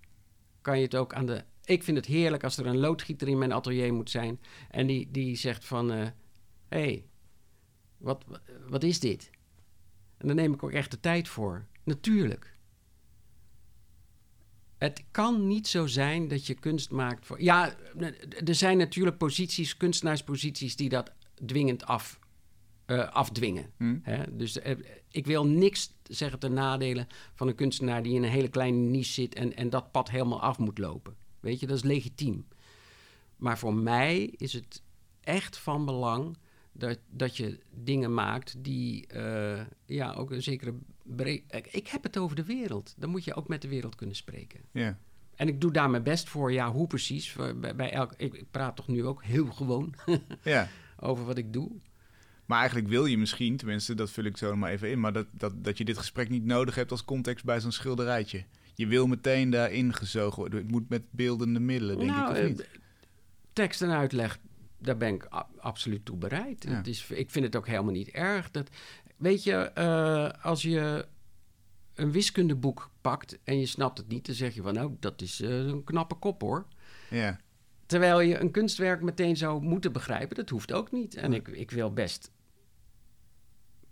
[0.61, 1.43] Kan je het ook aan de...
[1.65, 4.39] Ik vind het heerlijk als er een loodgieter in mijn atelier moet zijn...
[4.69, 5.89] en die, die zegt van...
[5.89, 6.11] hé,
[6.67, 7.05] hey,
[7.97, 8.25] wat,
[8.67, 9.29] wat is dit?
[10.17, 11.65] En daar neem ik ook echt de tijd voor.
[11.83, 12.57] Natuurlijk.
[14.77, 17.41] Het kan niet zo zijn dat je kunst maakt voor.
[17.41, 17.75] Ja,
[18.45, 21.11] er zijn natuurlijk posities, kunstenaarsposities, die dat
[21.45, 22.19] dwingend af,
[22.87, 23.71] uh, afdwingen.
[23.77, 23.97] Hm.
[24.01, 24.37] Hè?
[24.37, 24.75] Dus uh,
[25.09, 29.11] ik wil niks zeggen ten nadele van een kunstenaar die in een hele kleine niche
[29.11, 31.15] zit en, en dat pad helemaal af moet lopen.
[31.43, 32.45] Weet je, dat is legitiem.
[33.35, 34.81] Maar voor mij is het
[35.21, 36.37] echt van belang
[36.71, 40.73] dat, dat je dingen maakt die uh, ja, ook een zekere.
[41.71, 42.93] Ik heb het over de wereld.
[42.97, 44.59] Dan moet je ook met de wereld kunnen spreken.
[44.71, 44.97] Ja.
[45.35, 46.51] En ik doe daar mijn best voor.
[46.51, 47.35] Ja, hoe precies?
[47.55, 49.93] Bij, bij elk, ik, ik praat toch nu ook heel gewoon
[50.43, 50.69] ja.
[50.99, 51.71] over wat ik doe.
[52.45, 54.99] Maar eigenlijk wil je misschien, tenminste, dat vul ik zo maar even in...
[54.99, 58.45] maar dat, dat, dat je dit gesprek niet nodig hebt als context bij zo'n schilderijtje.
[58.75, 60.59] Je wil meteen daarin gezogen worden.
[60.59, 62.69] Het moet met beeldende middelen, denk nou, ik, of niet?
[63.53, 64.39] Tekst en uitleg,
[64.77, 66.63] daar ben ik absoluut toe bereid.
[66.63, 66.75] Ja.
[66.75, 68.51] Het is, ik vind het ook helemaal niet erg.
[68.51, 68.69] Dat,
[69.17, 71.07] weet je, uh, als je
[71.95, 75.41] een wiskundeboek pakt en je snapt het niet, dan zeg je van nou, dat is
[75.41, 76.67] uh, een knappe kop hoor.
[77.09, 77.39] Ja.
[77.85, 81.15] Terwijl je een kunstwerk meteen zou moeten begrijpen, dat hoeft ook niet.
[81.15, 82.31] En ik, ik wil best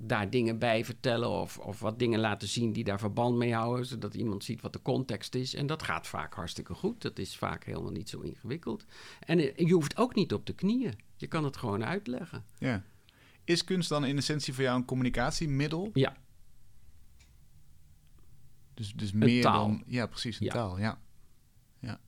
[0.04, 3.86] daar dingen bij vertellen of, of wat dingen laten zien die daar verband mee houden,
[3.86, 5.54] zodat iemand ziet wat de context is.
[5.56, 7.02] En dat gaat vaak hartstikke goed.
[7.02, 8.86] Dat is vaak helemaal niet zo ingewikkeld.
[9.20, 10.94] En je hoeft ook niet op de knieën.
[11.18, 12.46] Je kan het gewoon uitleggen.
[12.58, 12.84] Ja.
[13.44, 15.90] Is kunst dan in essentie voor jou een communicatiemiddel?
[15.94, 16.16] Ja.
[18.74, 19.84] Dus, dus meer dan...
[19.86, 20.52] Ja, precies, een Ja.
[20.52, 21.00] taal, ja.
[21.80, 22.00] ja.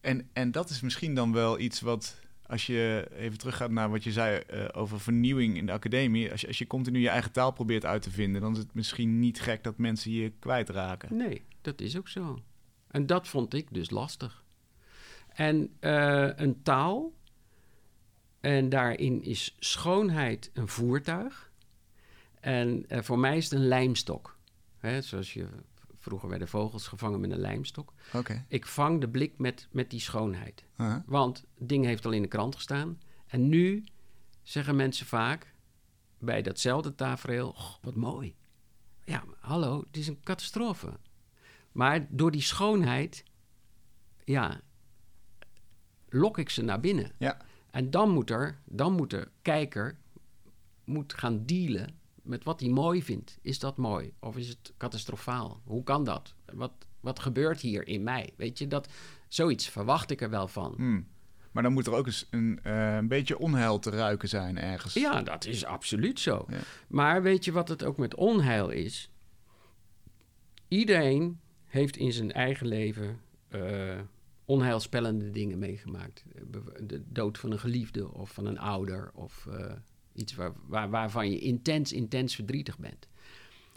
[0.00, 2.22] En, en dat is misschien dan wel iets wat...
[2.46, 6.30] Als je even teruggaat naar wat je zei eh, over vernieuwing in de academie...
[6.30, 8.40] Als je, als je continu je eigen taal probeert uit te vinden...
[8.40, 11.16] dan is het misschien niet gek dat mensen je kwijtraken.
[11.16, 12.42] Nee, dat is ook zo.
[12.88, 14.44] En dat vond ik dus lastig.
[15.28, 17.12] En eh, een taal,
[18.40, 21.52] en daarin is schoonheid een voertuig.
[22.40, 24.38] En eh, voor mij is het een lijmstok.
[24.78, 25.46] Hè, zoals je
[26.04, 27.92] vroeger werden vogels gevangen met een lijmstok.
[28.48, 30.64] Ik vang de blik met, met die schoonheid.
[30.76, 30.96] Uh-huh.
[31.06, 33.00] Want het ding heeft al in de krant gestaan.
[33.26, 33.84] En nu
[34.42, 35.54] zeggen mensen vaak
[36.18, 38.34] bij datzelfde tafereel: "Oh, wat mooi.
[39.04, 40.98] Ja, hallo, het is een catastrofe.
[41.72, 43.24] Maar door die schoonheid,
[44.24, 44.60] ja,
[46.08, 47.12] lok ik ze naar binnen.
[47.18, 47.38] Ja.
[47.70, 49.98] En dan moet er, dan moet de kijker
[50.84, 53.38] moet gaan dealen met wat hij mooi vindt.
[53.42, 55.60] Is dat mooi of is het catastrofaal?
[55.64, 56.34] Hoe kan dat?
[56.52, 58.32] Wat, wat gebeurt hier in mij?
[58.36, 58.88] Weet je, dat,
[59.28, 60.74] zoiets verwacht ik er wel van.
[60.76, 61.06] Hmm.
[61.52, 64.94] Maar dan moet er ook eens een, eh, een beetje onheil te ruiken zijn ergens.
[64.94, 66.44] Ja, dat is absoluut zo.
[66.48, 66.58] Ja.
[66.88, 69.10] Maar weet je wat het ook met onheil is?
[70.68, 73.98] Iedereen heeft in zijn eigen leven eh,
[74.44, 76.24] onheilspellende dingen meegemaakt.
[76.34, 76.42] Eh,
[76.82, 79.48] De dood van een geliefde of van een ouder of
[80.14, 83.08] iets waar, waar, waarvan je intens, intens verdrietig bent.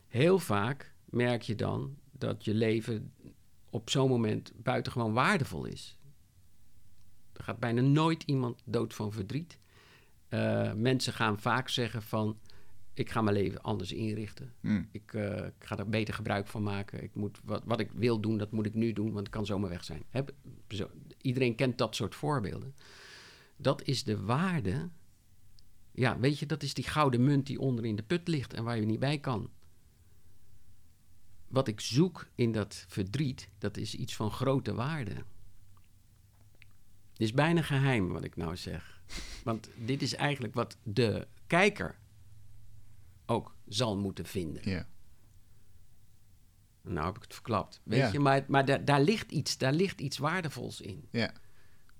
[0.08, 3.14] Heel vaak merk je dan dat je leven
[3.70, 5.98] op zo'n moment buitengewoon waardevol is.
[7.34, 9.60] Er gaat bijna nooit iemand dood van verdriet.
[10.30, 12.40] Eh, mensen gaan vaak zeggen van...
[12.94, 14.54] ik ga mijn leven anders inrichten.
[14.62, 14.88] Hmm.
[14.92, 17.04] Ik, eh, ik ga er beter gebruik van maken.
[17.04, 19.46] Ik moet, wat, wat ik wil doen, dat moet ik nu doen, want het kan
[19.46, 20.04] zomaar weg zijn.
[21.22, 22.76] Iedereen kent dat soort voorbeelden.
[23.58, 24.90] Dat is de waarde...
[25.98, 28.54] Ja, weet je, dat is die gouden munt die onder in de put ligt...
[28.54, 29.50] en waar je niet bij kan.
[31.48, 35.14] Wat ik zoek in dat verdriet, dat is iets van grote waarde.
[37.12, 39.02] Het is bijna geheim wat ik nou zeg.
[39.44, 42.00] Want dit is eigenlijk wat de kijker
[43.26, 44.70] ook zal moeten vinden.
[44.70, 44.88] Ja.
[46.82, 47.82] Nou heb ik het verklapt.
[47.84, 51.08] Weet je, maar, maar daar, daar, ligt iets, daar ligt iets waardevols in.
[51.12, 51.34] ja.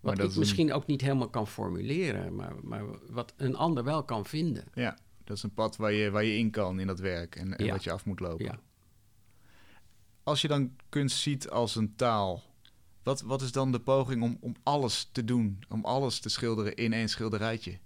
[0.10, 3.84] Wat dat ik een- misschien ook niet helemaal kan formuleren, maar, maar wat een ander
[3.84, 4.64] wel kan vinden.
[4.74, 7.58] Ja, dat is een pad waar je, waar je in kan in dat werk en,
[7.58, 7.72] en Ja.
[7.72, 8.46] wat je af moet lopen.
[8.46, 8.60] Ja.
[10.24, 12.44] Als je dan kunst ziet als een taal,
[13.04, 16.76] wat, wat is dan de poging om, om alles te doen, om alles te schilderen
[16.76, 17.78] in één schilderijtje?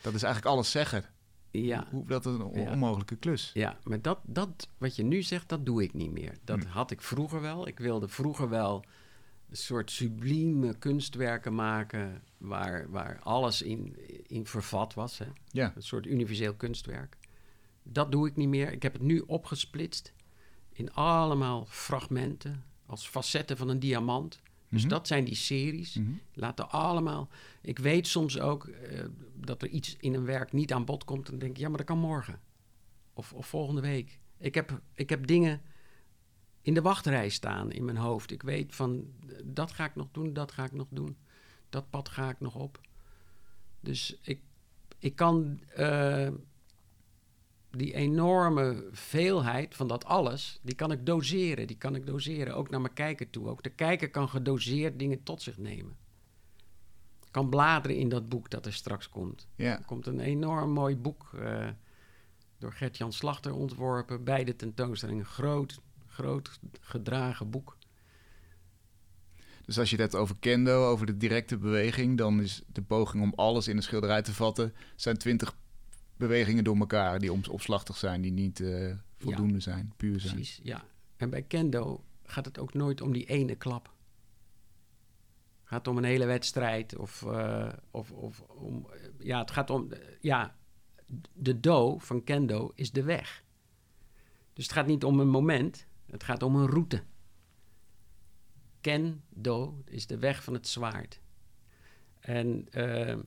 [0.00, 1.04] Dat is eigenlijk alles zeggen.
[1.50, 2.70] Ja, Hoe, dat is een on- Ja.
[2.70, 3.50] onmogelijke klus.
[3.54, 6.34] ja maar dat, dat wat je nu zegt, dat doe ik niet meer.
[6.44, 6.68] Dat Hm.
[6.68, 7.66] had ik vroeger wel.
[7.68, 8.84] Ik wilde vroeger wel
[9.50, 15.18] soort sublieme kunstwerken maken waar, waar alles in, in vervat was.
[15.18, 15.26] Hè?
[15.50, 15.72] Ja.
[15.76, 17.16] Een soort universeel kunstwerk.
[17.82, 18.72] Dat doe ik niet meer.
[18.72, 20.12] Ik heb het nu opgesplitst
[20.72, 24.40] in allemaal fragmenten, als facetten van een diamant.
[24.68, 24.90] Dus Mhm.
[24.90, 25.94] dat zijn die series.
[25.94, 26.10] Mhm.
[26.32, 27.28] Laten allemaal.
[27.62, 31.24] Ik weet soms ook eh, dat er iets in een werk niet aan bod komt.
[31.24, 32.40] En dan denk ik, ja, maar dat kan morgen.
[33.12, 34.18] Of, of volgende week.
[34.38, 35.60] Ik heb, ik heb dingen
[36.66, 38.30] in de wachtrij staan in mijn hoofd.
[38.30, 39.04] Ik weet van,
[39.44, 41.16] dat ga ik nog doen, dat ga ik nog doen.
[41.68, 42.80] Dat pad ga ik nog op.
[43.80, 44.40] Dus ik,
[44.98, 46.28] ik kan eh,
[47.70, 51.66] die enorme veelheid van dat alles, die kan ik doseren.
[51.66, 53.48] Die kan ik doseren, ook naar mijn kijker toe.
[53.48, 55.96] Ook de kijker kan gedoseerd dingen tot zich nemen.
[57.30, 59.48] Kan bladeren in dat boek dat er straks komt.
[59.54, 59.78] Ja.
[59.78, 61.68] Er komt een enorm mooi boek eh,
[62.58, 64.24] door Gert-Jan Slachter ontworpen.
[64.24, 65.18] Bij de tentoonstelling.
[65.18, 65.80] Een groot,
[66.16, 67.76] groot gedragen boek.
[69.64, 73.22] Dus als je het hebt over kendo, over de directe beweging, dan is de poging
[73.22, 75.56] om alles in een schilderij te vatten, zijn twintig
[76.16, 80.34] bewegingen door elkaar die opslachtig zijn, die niet eh, voldoende zijn, puur zijn.
[80.34, 80.84] Precies, ja.
[81.16, 83.94] En bij kendo gaat het ook nooit om die ene klap.
[85.64, 88.86] gaat om een hele wedstrijd of, eh, of, of om...
[89.18, 89.88] Ja, het gaat om...
[90.20, 90.56] Ja,
[91.32, 93.44] de do van kendo is de weg.
[94.52, 95.86] Dus het gaat niet om een moment,
[96.16, 97.02] het gaat om een route.
[98.80, 101.20] Kendo is de weg van het zwaard.
[102.20, 103.18] En eh,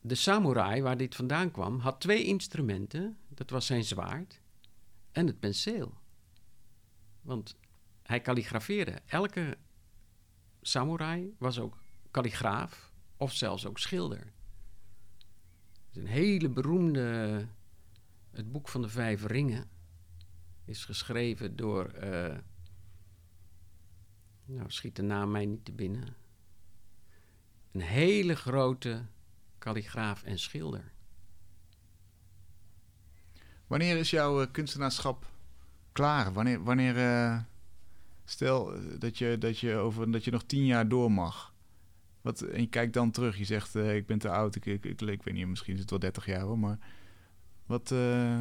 [0.00, 3.18] de samurai, waar dit vandaan kwam, had twee instrumenten.
[3.28, 4.40] Dat was zijn zwaard
[5.12, 5.94] en het penseel.
[7.20, 7.56] Want
[8.02, 9.00] hij kalligrafeerde.
[9.06, 9.56] Elke
[10.62, 14.32] samurai was ook kalligraaf of zelfs ook schilder.
[15.86, 17.46] Het is een hele beroemde...
[18.30, 19.75] Het boek van de vijf ringen
[20.66, 21.84] is geschreven door...
[21.84, 22.36] eh,
[24.44, 26.16] nou, schiet de naam mij niet te binnen.
[27.72, 29.04] Een hele grote
[29.58, 30.92] kalligraaf en schilder.
[33.66, 35.26] Wanneer is jouw eh, kunstenaarschap
[35.92, 36.32] klaar?
[36.32, 37.40] Wanneer, wanneer eh,
[38.24, 41.54] stel dat je, dat, je over, dat je nog tien jaar door mag.
[42.20, 45.22] Wat, en je kijkt dan terug, je zegt ik ben te oud, ik, ik, ik,
[45.22, 46.78] weet niet, misschien is het wel 30 jaar hoor, maar
[47.66, 47.88] wat,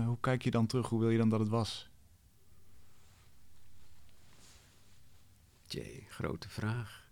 [0.06, 0.90] hoe kijk je dan terug?
[0.90, 1.90] Hoe wil je dan dat het was?
[5.68, 7.04] Jee, grote vraag.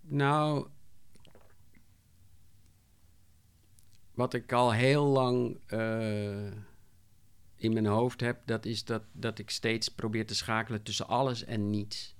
[0.00, 0.68] Nou,
[4.14, 6.52] wat ik al heel lang eh,
[7.56, 11.44] in mijn hoofd heb, dat is dat, dat ik steeds probeer te schakelen tussen alles
[11.44, 12.16] en niets.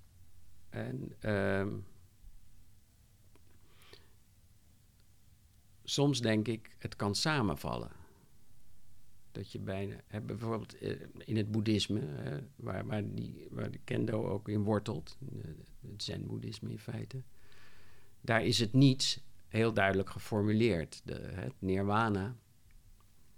[0.68, 1.76] En ehm,
[5.84, 7.95] soms denk ik, het kan samenvallen.
[9.36, 13.78] Dat je bijna, hè, bijvoorbeeld eh, in het boeddhisme, hè, waar, waar, die, waar de
[13.84, 15.18] kendo ook in wortelt,
[15.90, 17.22] het zen-boeddhisme in feite,
[18.20, 21.00] daar is het niets heel duidelijk geformuleerd.
[21.04, 22.36] De, het nirwana,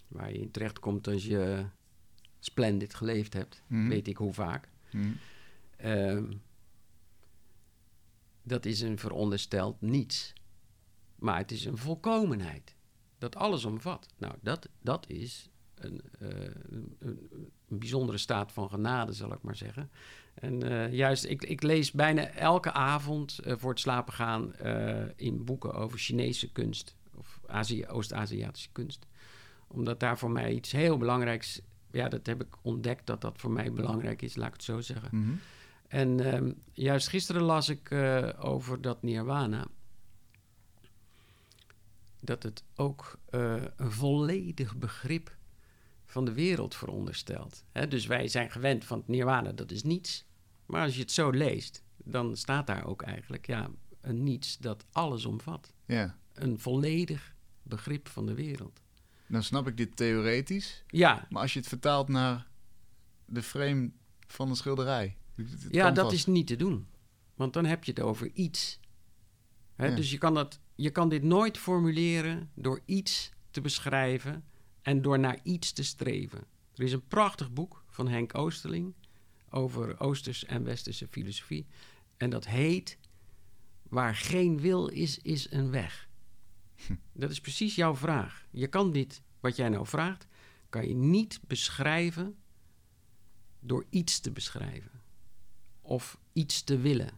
[0.09, 1.67] waar je in terecht komt als je
[2.39, 3.89] splendid geleefd hebt, Mhm.
[3.89, 4.69] weet ik hoe vaak.
[4.91, 5.11] Hm.
[5.77, 6.33] Ehm,
[8.43, 10.33] dat is een verondersteld niets.
[11.17, 12.75] Maar het is een volkomenheid.
[13.19, 14.07] Dat alles omvat.
[14.19, 15.51] Nou, dat, dat is
[15.81, 16.29] een, eh,
[16.71, 19.91] een, een, bijzondere staat van genade, zal ik maar zeggen.
[20.35, 24.55] En eh, juist, ik, ik lees bijna elke avond eh, voor het slapen gaan
[25.17, 26.97] in boeken over Chinese kunst.
[27.15, 29.07] Of Azië, Oost-Aziatische kunst.
[29.67, 31.61] Omdat daar voor mij iets heel belangrijks...
[31.91, 34.81] Ja, dat heb ik ontdekt dat dat voor mij belangrijk is, laat ik het zo
[34.81, 35.09] zeggen.
[35.13, 35.33] Mhm.
[35.89, 37.93] En ehm, juist gisteren las ik
[38.39, 39.67] over dat nirwana.
[42.21, 45.38] Dat het ook een volledig begrip
[46.09, 47.65] van de wereld veronderstelt.
[47.89, 50.25] Dus wij zijn gewend van het nirwana, dat is niets.
[50.67, 54.85] Maar als je het zo leest, dan staat daar ook eigenlijk ja, een niets dat
[54.93, 55.73] alles omvat.
[55.87, 58.81] Ja, Een volledig begrip van de wereld.
[59.27, 60.85] dan snap ik dit theoretisch.
[60.87, 62.47] Ja, Maar als je het vertaalt naar
[63.25, 63.91] de frame
[64.27, 65.17] van een schilderij.
[65.71, 66.17] Ja, dat vast.
[66.17, 66.87] is niet te doen.
[67.35, 68.81] Want dan heb je het over iets.
[69.77, 69.95] Ja.
[69.95, 74.45] Dus je kan, dat, je kan dit nooit formuleren door iets te beschrijven
[74.89, 76.47] en door naar iets te streven.
[76.75, 78.95] Er is een prachtig boek van Henk Oosterling
[79.51, 81.67] over Oosters en Westerse filosofie.
[82.17, 82.99] En dat heet
[83.83, 86.09] Waar geen wil is, is een weg.
[87.13, 88.47] Dat is precies jouw vraag.
[88.51, 90.27] Je kan dit, wat jij nou vraagt,
[90.69, 92.37] kan je niet beschrijven
[93.61, 95.03] door iets te beschrijven
[95.81, 97.11] of iets te willen.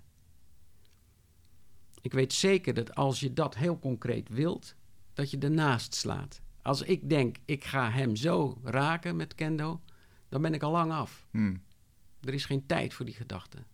[2.01, 4.75] Ik weet zeker dat als je dat heel concreet wilt,
[5.13, 6.43] dat je ernaast slaat.
[6.63, 9.81] Als ik denk, ik ga hem zo raken met kendo,
[10.29, 11.27] dan ben ik al lang af.
[11.31, 11.57] Hm.
[12.21, 13.65] Er is geen tijd voor die gedachte.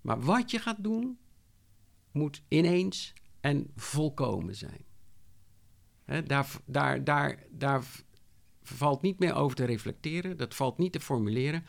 [0.00, 1.18] Maar wat je gaat doen,
[2.10, 4.84] moet ineens en volkomen zijn.
[6.26, 7.84] Daar, daar, daar, daar
[8.62, 11.64] valt niet meer over te reflecteren, dat valt niet te formuleren.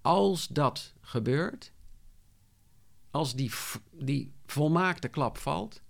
[0.00, 1.72] Als dat gebeurt,
[3.10, 3.50] als die,
[3.92, 5.82] die volmaakte klap valt.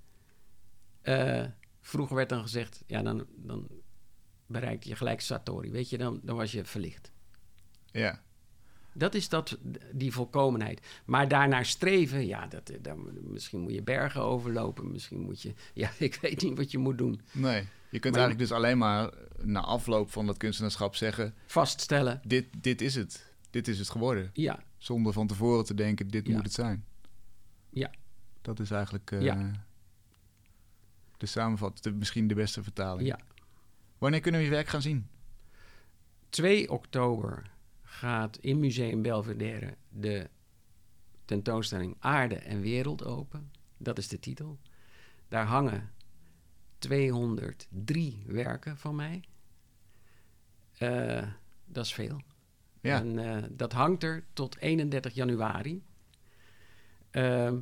[1.03, 1.45] Uh,
[1.91, 3.69] vroeger werd dan gezegd, ja, dan, dan
[4.47, 7.13] bereikte je gelijk Satori, weet je, dan, dan was je verlicht.
[7.85, 8.23] Ja.
[8.93, 9.59] Dat is dat,
[9.93, 10.87] die volkomenheid.
[11.05, 14.93] Maar daarnaar streven, ja, dat, dan, misschien moet je bergen overlopen.
[14.93, 17.21] Misschien moet je, ja, ik weet niet wat je moet doen.
[17.33, 19.11] Nee, je kunt eigenlijk dus alleen maar
[19.43, 21.35] na afloop van dat kunstenaarschap zeggen...
[21.47, 22.21] Vaststellen.
[22.25, 23.35] Dit, dit is het.
[23.51, 24.31] Dit is het geworden.
[24.33, 24.63] Ja.
[24.79, 26.85] Zonder van tevoren te denken, dit moet het zijn.
[27.71, 27.91] Ja.
[28.43, 29.67] Dat is eigenlijk uh, ja.
[31.21, 33.09] De samenvatting, misschien de beste vertaling.
[33.09, 33.19] Ja.
[33.99, 35.09] Wanneer kunnen we je werk gaan zien?
[36.29, 37.51] 2 oktober
[37.83, 40.29] gaat in Museum Belvedere de
[41.25, 43.51] tentoonstelling Aarde en Wereld open.
[43.77, 44.59] Dat is de titel.
[45.29, 45.91] Daar hangen
[46.79, 49.25] 203 werken van mij.
[50.79, 51.23] Uh,
[51.65, 52.21] dat is veel.
[52.81, 52.99] Ja.
[52.99, 55.83] En uh, dat hangt er tot 31 januari.
[57.13, 57.53] Uh,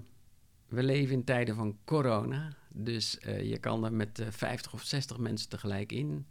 [0.68, 2.56] we leven in tijden van corona.
[2.80, 6.26] Dus uh, je kan er met 50 of 60 mensen tegelijk in.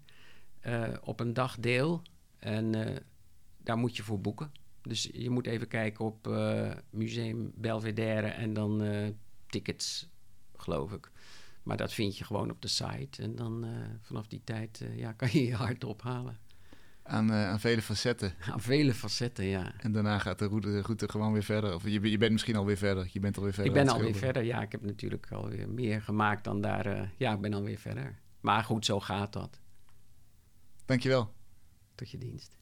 [1.01, 2.01] op een dag deel.
[2.39, 2.71] En
[3.57, 4.51] daar moet je voor boeken.
[4.81, 6.29] Dus je moet even kijken op
[6.89, 8.83] Museum Belvedere en dan
[9.49, 10.09] tickets,
[10.55, 11.11] geloof ik.
[11.63, 13.21] Maar dat vind je gewoon op de site.
[13.21, 13.65] En dan
[14.01, 16.37] vanaf die tijd ja, kan je je hart ophalen.
[17.07, 18.33] Aan, aan vele facetten.
[18.51, 19.73] Aan vele facetten, ja.
[19.77, 21.73] En daarna gaat de route, de route gewoon weer verder.
[21.73, 23.09] Of je, je bent misschien alweer verder.
[23.11, 23.75] Je bent alweer verder.
[23.75, 24.61] Ik ben alweer verder, ja.
[24.61, 27.11] Ik heb natuurlijk alweer meer gemaakt dan daar.
[27.17, 28.19] ja, ik ben alweer verder.
[28.39, 29.59] Maar goed, zo gaat dat.
[30.85, 31.33] Dankjewel.
[31.95, 32.57] Tot je dienst.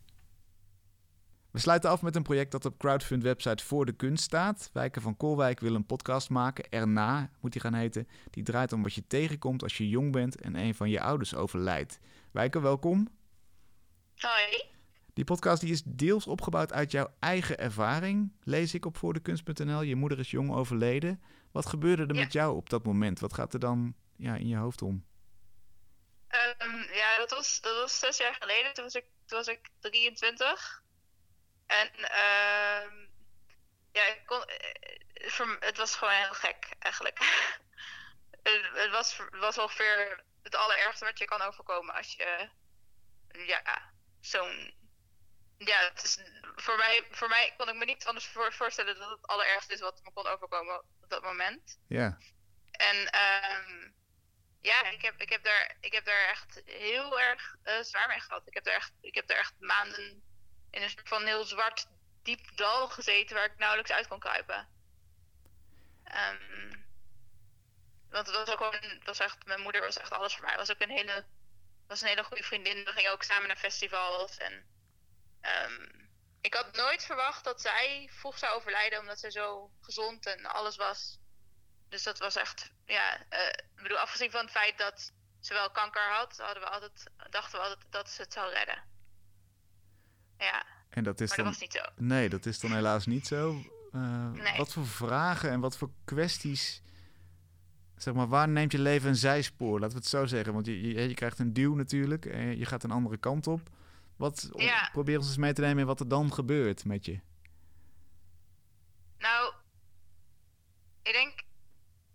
[1.51, 4.69] We sluiten af met een project dat op crowdfund website Voor de Kunst staat.
[4.73, 6.69] Wijken van Koolwijk wil een podcast maken.
[6.69, 8.07] Erna moet die gaan heten.
[8.29, 11.35] Die draait om wat je tegenkomt als je jong bent en een van je ouders
[11.35, 11.99] overlijdt.
[12.31, 13.07] Wijken, welkom.
[14.17, 14.73] Hoi.
[15.13, 19.81] Die podcast die is deels opgebouwd uit jouw eigen ervaring, lees ik op voordekunst.nl.
[19.81, 21.23] Je moeder is jong overleden.
[21.51, 23.19] Wat gebeurde er met jou op dat moment?
[23.19, 25.05] Wat gaat er dan ja, in je hoofd om?
[26.57, 28.73] Um, ja, dat was, dat was zes jaar geleden.
[28.73, 30.83] Toen was ik, toen was ik 23.
[31.65, 32.91] En uh,
[33.91, 34.43] ja, ik kon,
[35.47, 37.17] uh, het was gewoon heel gek eigenlijk.
[38.43, 42.49] het, het, was, was ongeveer het allerergste wat je kan overkomen als je
[43.31, 43.93] ja,
[44.25, 44.73] zo'n.
[45.57, 46.19] Ja, het is,
[46.55, 50.01] voor, mij, voor mij kon ik me niet anders voorstellen dat het allerergste is wat
[50.03, 51.79] me kon overkomen op dat moment.
[51.87, 52.17] Ja.
[52.71, 53.95] En um,
[54.61, 58.19] ja, ik heb, ik, heb daar, ik heb daar echt heel erg uh, zwaar mee
[58.19, 58.47] gehad.
[58.47, 60.23] Ik heb, daar echt, ik heb daar echt maanden
[60.71, 61.87] in een soort van heel zwart,
[62.23, 64.67] diep dal gezeten waar ik nauwelijks uit kon kruipen.
[66.05, 66.85] Um,
[68.09, 70.55] want het was ook gewoon, het was echt, mijn moeder was echt alles voor mij.
[70.55, 71.25] Was ook een hele,
[71.87, 72.83] was een hele goede vriendin.
[72.83, 74.37] We gingen ook samen naar festivals.
[74.37, 74.53] En
[75.41, 76.09] um,
[76.41, 80.75] ik had nooit verwacht dat zij vroeg zou overlijden, omdat ze zo gezond en alles
[80.75, 81.19] was.
[81.89, 85.71] Dus dat was echt, ja, uh, ik bedoel, afgezien van het feit dat ze wel
[85.71, 88.83] kanker had, hadden we altijd, dachten we altijd dat ze het zou redden.
[90.37, 90.65] Ja.
[90.89, 91.91] En dat is maar dan, dat was niet zo.
[91.95, 93.63] Nee, dat is dan helaas niet zo.
[93.91, 94.57] Uh, nee.
[94.57, 96.81] Wat voor vragen en wat voor kwesties.
[97.97, 99.79] Zeg maar, waar neemt je leven een zijspoor?
[99.79, 100.53] Laten we het zo zeggen.
[100.53, 102.25] Want je, je, je krijgt een duw natuurlijk.
[102.25, 103.69] En je gaat een andere kant op.
[104.15, 104.89] Wat, ja.
[104.91, 107.19] Probeer ons eens mee te nemen in wat er dan gebeurt met je.
[109.17, 109.53] Nou,
[111.03, 111.43] ik denk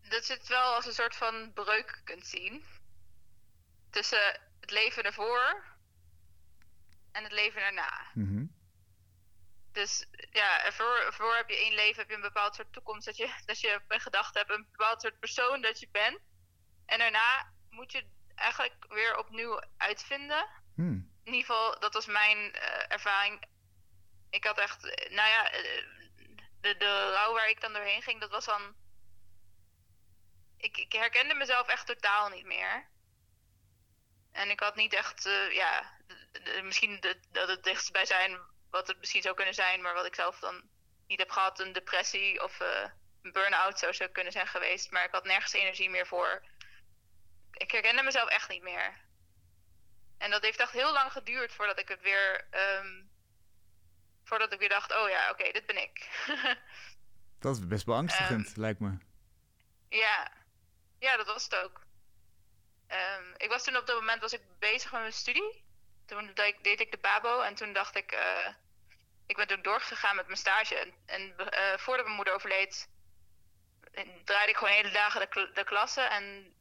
[0.09, 2.63] dat je het wel als een soort van breuk kunt zien.
[3.91, 5.65] Tussen het leven ervoor
[7.13, 8.07] en het leven erna.
[8.15, 8.53] Mm -hmm.
[9.73, 13.17] Dus ja, ervoor, ervoor heb je één leven, heb je een bepaald soort toekomst dat
[13.17, 16.19] je, dat je in gedachten hebt, een bepaald soort persoon dat je bent.
[16.87, 20.47] En daarna moet je eigenlijk weer opnieuw uitvinden.
[20.75, 21.13] Hmm.
[21.25, 23.45] In ieder geval, dat was mijn uh, ervaring.
[24.31, 25.51] Ik had echt, nou ja,
[26.61, 28.75] de, de rouw waar ik dan doorheen ging, dat was dan.
[30.57, 32.89] Ik, ik herkende mezelf echt totaal niet meer.
[34.33, 37.01] En ik had niet echt, uh, ja, de, de, misschien
[37.31, 38.41] dat het dichtst bij zijn
[38.71, 40.63] wat het misschien zou kunnen zijn, maar wat ik zelf dan
[41.07, 42.89] niet heb gehad, een depressie of uh,
[43.23, 44.91] een burn-out zou zo kunnen zijn geweest.
[44.91, 46.45] Maar ik had nergens energie meer voor.
[47.53, 49.01] Ik herkende mezelf echt niet meer.
[50.19, 52.49] En dat heeft echt heel lang geduurd voordat ik het weer.
[52.51, 53.11] Um,
[54.25, 56.09] voordat ik weer dacht: oh ja, oké, okay, dit ben ik.
[57.41, 58.99] dat is best beangstigend, um, lijkt me.
[59.89, 60.33] Ja,
[60.99, 61.81] ja, dat was het ook.
[62.89, 65.65] Um, ik was toen op dat moment was ik bezig met mijn studie.
[66.11, 68.49] Toen deed ik de Babo en toen dacht ik, uh,
[69.27, 70.75] ik ben toen doorgegaan met mijn stage.
[70.77, 72.89] En, en uh, voordat mijn moeder overleed,
[74.25, 76.01] draaide ik gewoon hele dagen de, de klasse.
[76.01, 76.55] En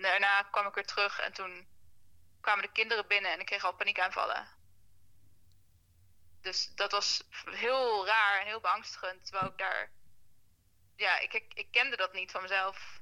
[0.00, 1.68] daarna kwam ik weer terug en toen
[2.40, 4.48] kwamen de kinderen binnen en ik kreeg al paniekaanvallen.
[6.40, 9.24] Dus dat was heel raar en heel beangstigend.
[9.24, 9.90] Terwijl ik daar.
[10.96, 13.00] Ja, ik, ik, ik kende dat niet van mezelf.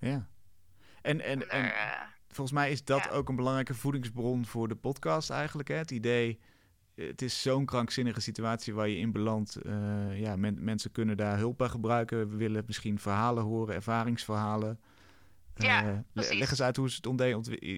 [0.00, 0.28] Ja.
[1.02, 2.08] En, en, en eh,
[2.38, 5.68] volgens mij is dat ook een belangrijke voedingsbron voor de podcast eigenlijk.
[5.68, 5.74] Hè?
[5.74, 6.40] Het idee,
[6.94, 9.58] het is zo'n krankzinnige situatie waar je in belandt.
[9.62, 12.30] Uh, ja, mensen kunnen daar hulp bij gebruiken.
[12.30, 14.80] We willen misschien verhalen horen, ervaringsverhalen.
[15.54, 17.04] Ja, uh, leg eens uit hoe is het,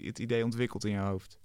[0.06, 1.38] het idee ontwikkeld in je hoofd.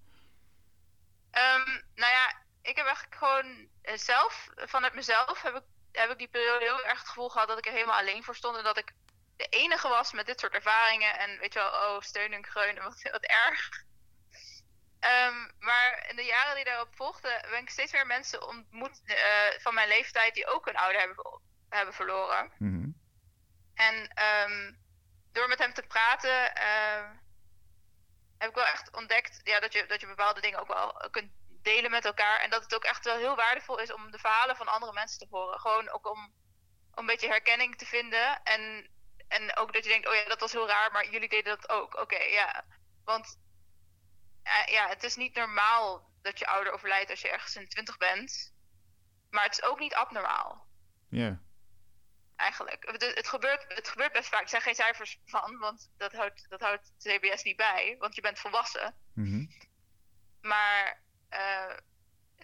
[1.32, 6.28] Um, nou ja, ik heb eigenlijk gewoon zelf, vanuit mezelf, heb ik, heb ik die
[6.28, 8.58] periode heel erg het gevoel gehad dat ik er helemaal alleen voor stond.
[8.58, 8.94] En dat ik
[9.36, 11.20] de enige was met dit soort ervaringen.
[11.20, 13.84] En weet je wel, oh, steun en kreun, wat, wat erg.
[15.00, 19.16] Um, maar in de jaren die daarop volgden, ben ik steeds meer mensen ontmoet uh,
[19.58, 22.52] van mijn leeftijd die ook een ouder hebben, hebben verloren.
[22.58, 23.04] Mm
[23.74, 24.84] En um,
[25.32, 27.10] door met hem te praten, uh,
[28.38, 31.32] heb ik wel echt ontdekt ja, dat, je, dat je bepaalde dingen ook wel kunt
[31.62, 32.40] delen met elkaar.
[32.40, 35.20] En dat het ook echt wel heel waardevol is om de verhalen van andere mensen
[35.20, 35.60] te horen.
[35.60, 36.34] Gewoon ook om,
[36.92, 38.44] om een beetje herkenning te vinden.
[38.44, 38.90] En
[39.28, 41.70] en ook dat je denkt, oh ja, dat was heel raar, maar jullie deden dat
[41.70, 41.96] ook.
[41.96, 42.66] Oké, ja.
[43.04, 43.40] Want
[44.66, 48.54] ja, het is niet normaal dat je ouder overlijdt als je ergens in twintig bent.
[49.30, 50.68] Maar het is ook niet abnormaal.
[51.10, 51.40] Ja.
[52.36, 52.86] Eigenlijk.
[52.92, 54.42] Het, het, gebeurt, het gebeurt best vaak.
[54.42, 57.96] Ik zeg geen cijfers van, want dat houdt, dat houdt CBS niet bij.
[58.00, 58.96] Want je bent volwassen.
[59.14, 59.50] Mm
[60.42, 61.76] Maar uh,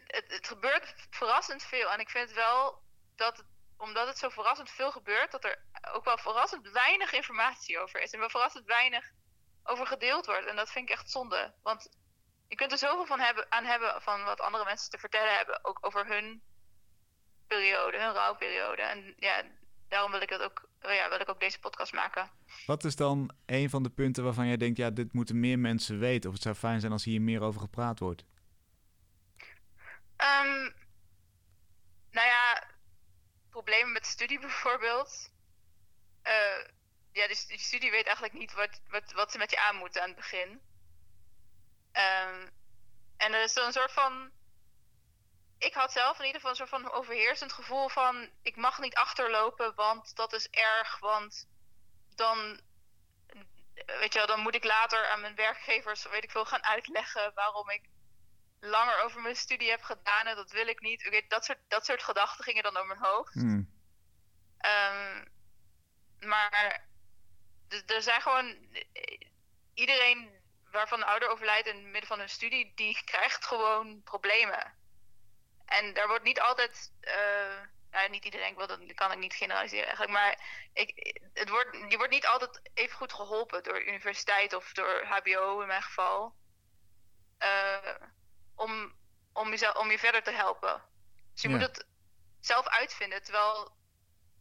[0.08, 1.92] het, het gebeurt verrassend veel.
[1.92, 2.82] En ik vind wel
[3.16, 3.46] dat het
[3.82, 8.12] omdat het zo verrassend veel gebeurt, dat er ook wel verrassend weinig informatie over is.
[8.12, 9.12] En wel verrassend weinig
[9.64, 10.46] over gedeeld wordt.
[10.46, 11.54] En dat vind ik echt zonde.
[11.64, 11.90] Want
[12.48, 15.66] je kunt er zoveel van hebben, aan hebben van wat andere mensen te vertellen hebben.
[15.66, 16.42] Ook over hun
[17.48, 18.82] periode, hun rouwperiode.
[18.82, 19.44] En ja,
[19.88, 22.30] daarom wil ik, dat ook, oh ja, wil ik ook deze podcast maken.
[22.66, 26.00] Wat is dan een van de punten waarvan jij denkt, ja, dit moeten meer mensen
[26.00, 26.30] weten?
[26.30, 28.24] Of het zou fijn zijn als hier meer over gepraat wordt?
[30.18, 30.74] Um,
[32.12, 32.71] nou ja,
[33.52, 35.30] problemen met studie bijvoorbeeld.
[36.24, 36.66] Uh,
[37.12, 40.02] ja, dus die studie weet eigenlijk niet wat, wat, wat ze met je aan moeten
[40.02, 40.50] aan het begin.
[41.94, 42.52] Um,
[43.18, 44.32] en er is dan een soort van.
[45.58, 48.96] Ik had zelf in ieder geval een soort van overheersend gevoel van: ik mag niet
[48.96, 51.00] achterlopen, want dat is erg.
[51.00, 51.48] Want
[52.16, 52.62] dan,
[53.74, 57.32] weet je wel, dan moet ik later aan mijn werkgevers, weet ik veel, gaan uitleggen
[57.34, 57.90] waarom ik
[58.62, 61.08] langer over mijn studie heb gedaan en dat wil ik niet.
[61.08, 63.34] Okay, dat, soort, dat soort gedachten gingen dan door mijn hoofd.
[63.34, 63.70] Hmm.
[64.66, 65.28] Um,
[66.20, 66.86] maar
[67.86, 68.56] er zijn gewoon.
[69.74, 70.40] Iedereen
[70.72, 74.74] waarvan de ouder overlijdt in het midden van hun studie, die krijgt gewoon problemen.
[75.66, 76.92] En daar wordt niet altijd.
[77.02, 77.60] Uh,
[77.92, 80.12] nou, niet iedereen, wel, dat kan ik niet generaliseren eigenlijk.
[80.12, 80.40] Maar
[80.74, 85.62] ik, het wordt, je wordt niet altijd even goed geholpen door universiteit of door HBO
[85.62, 86.36] in mijn geval.
[87.40, 87.96] Uh,
[88.56, 88.94] om,
[89.34, 90.82] om, jezelf, om je verder te helpen.
[91.34, 91.86] Dus je moet het
[92.40, 93.24] zelf uitvinden.
[93.24, 93.72] Terwijl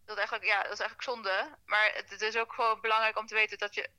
[0.04, 1.56] dat eigenlijk, ja, dat is eigenlijk zonde.
[1.64, 3.90] Maar het, het is ook gewoon belangrijk om te weten dat je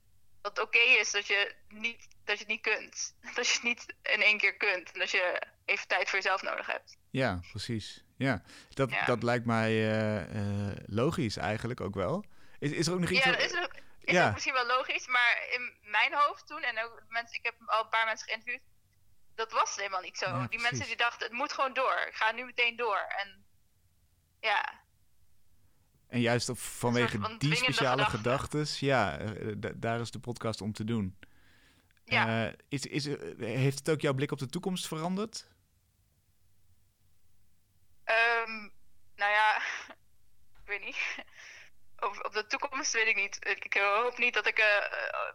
[0.41, 3.15] dat het oké is dat je, niet, dat je het niet kunt.
[3.35, 4.91] Dat je het niet in één keer kunt.
[4.91, 6.97] En dat je even tijd voor jezelf nodig hebt.
[7.09, 8.03] Ja, precies.
[8.17, 12.25] Ja, dat, dat lijkt mij uh, uh, logisch eigenlijk ook wel.
[12.59, 13.23] Is, is er ook nog iets...
[13.23, 14.27] Ja, dat is, ook, is ja.
[14.27, 15.07] ook misschien wel logisch.
[15.07, 18.61] Maar in mijn hoofd toen, en ook mensen, ik heb al een paar mensen geïnterviewd
[19.41, 20.47] dat was helemaal niet zo.
[20.47, 22.05] die mensen die dachten, het moet gewoon door.
[22.07, 23.05] Ik ga nu meteen door.
[23.17, 23.45] En
[24.39, 24.79] ja.
[26.07, 31.17] En juist vanwege die speciale gedachten, ja, eh, daar is de podcast om te doen.
[32.05, 32.47] Ja.
[32.47, 33.05] Uh, is, is,
[33.37, 35.47] heeft het ook jouw blik op de toekomst veranderd?
[38.05, 38.71] Um,
[39.15, 39.57] nou ja,
[40.61, 41.25] ik weet niet
[42.01, 43.37] op, de toekomst weet ik niet.
[43.47, 44.65] Ik, hoop niet dat ik uh,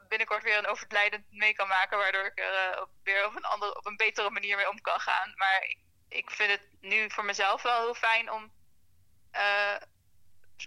[0.08, 3.76] binnenkort weer een overlijdend mee kan maken, waardoor ik er uh, weer op een, andere,
[3.76, 5.32] op een betere manier mee om kan gaan.
[5.34, 8.54] Maar ik, ik vind het nu voor mezelf wel heel fijn om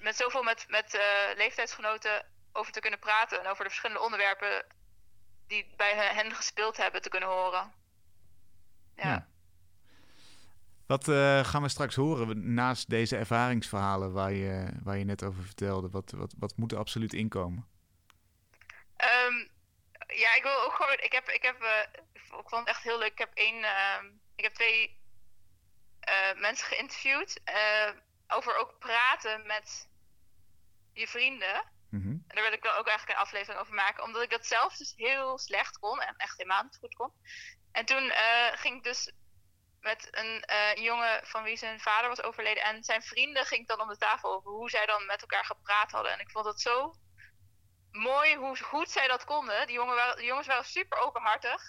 [0.01, 0.99] met zoveel met, met
[1.35, 4.65] leeftijdsgenoten over te kunnen praten en over de verschillende onderwerpen
[5.47, 7.73] die bij hen gespeeld hebben te kunnen horen.
[8.95, 9.27] ja.
[10.89, 15.43] Wat uh, gaan we straks horen naast deze ervaringsverhalen waar je, waar je net over
[15.43, 15.89] vertelde?
[15.89, 17.67] Wat, wat, wat moet er absoluut inkomen?
[19.25, 19.49] Um,
[20.07, 20.97] ja, ik wil ook gewoon.
[20.99, 23.11] Ik heb, ik heb, uh, ik vond het echt heel leuk.
[23.11, 24.03] Ik heb één, uh,
[24.35, 24.99] ik heb twee
[26.09, 27.41] uh, mensen geïnterviewd
[28.27, 29.87] over ook praten met
[30.93, 31.63] je vrienden.
[31.89, 32.23] Mm -hmm.
[32.27, 34.77] En daar wil ik dan ook eigenlijk een aflevering over maken, omdat ik dat zelf
[34.77, 37.11] dus heel slecht kon en echt helemaal niet goed kon.
[37.71, 38.11] En toen
[38.55, 39.11] ging ik dus
[39.81, 42.63] met een eh, jongen van wie zijn vader was overleden.
[42.63, 45.91] En zijn vrienden ging dan om de tafel over hoe zij dan met elkaar gepraat
[45.91, 46.11] hadden.
[46.11, 46.95] En ik vond het zo
[47.91, 49.67] mooi hoe goed zij dat konden.
[49.67, 51.61] Die, jongen waren, die jongens waren super openhartig.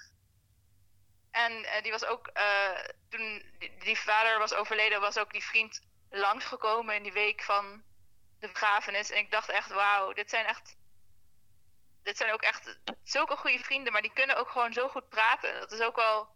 [1.30, 5.44] En eh, die was ook, eh, toen die, die, vader was overleden, was ook die
[5.44, 5.80] vriend
[6.10, 7.82] langsgekomen in die week van
[8.38, 9.10] de begrafenis.
[9.10, 10.76] En ik dacht echt, wauw, dit zijn echt,
[12.02, 15.60] dit zijn ook echt zulke goede vrienden, maar die kunnen ook gewoon zo goed praten.
[15.60, 16.28] Dat is ook wel,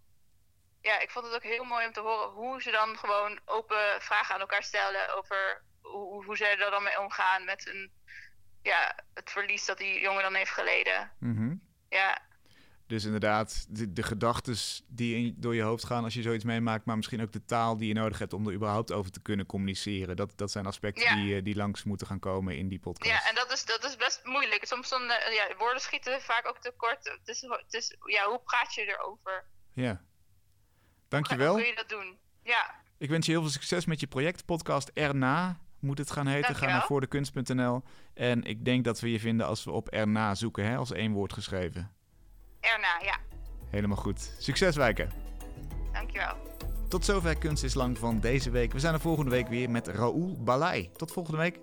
[0.84, 4.00] ja, ik vond het ook heel mooi om te horen hoe ze dan gewoon open
[4.00, 7.90] vragen aan elkaar stellen over hoe, hoe zij er dan mee omgaan met een,
[8.62, 11.12] ja, het verlies dat die jongen dan heeft geleden.
[11.18, 11.54] Mhm.
[11.88, 12.22] Ja.
[12.86, 14.56] Dus inderdaad, de, de gedachten
[14.88, 17.76] die in, door je hoofd gaan als je zoiets meemaakt, maar misschien ook de taal
[17.76, 20.16] die je nodig hebt om er überhaupt over te kunnen communiceren.
[20.16, 21.14] Dat, dat zijn aspecten Ja.
[21.14, 23.10] die, eh, die langs moeten gaan komen in die podcast.
[23.10, 24.64] Ja, en dat is, dat is best moeilijk.
[24.64, 27.04] Soms dan, eh, ja, woorden schieten vaak ook tekort.
[27.04, 29.44] Het is, het is, ja, hoe praat je erover?
[29.72, 30.04] Ja.
[31.14, 31.54] Hoe Dankjewel.
[31.54, 32.16] kun je dat doen?
[32.42, 34.44] Ja, Ik wens je heel veel succes met je project.
[34.44, 36.42] Podcast Erna moet het gaan heten.
[36.44, 36.74] Ga Dankjewel.
[36.76, 37.82] naar voordekunst.nl.
[38.14, 41.12] En ik denk dat we je vinden als we op Erna zoeken, hè, als één
[41.12, 41.90] woord geschreven.
[42.60, 43.16] erna, ja.
[43.70, 44.34] Helemaal goed.
[44.38, 45.10] Succes, Wijken.
[45.92, 46.36] Dankjewel.
[46.88, 48.72] Tot zover Kunst is Lang van deze week.
[48.72, 50.90] We zijn er volgende week weer met Raoul Balai.
[50.96, 51.58] Tot volgende week.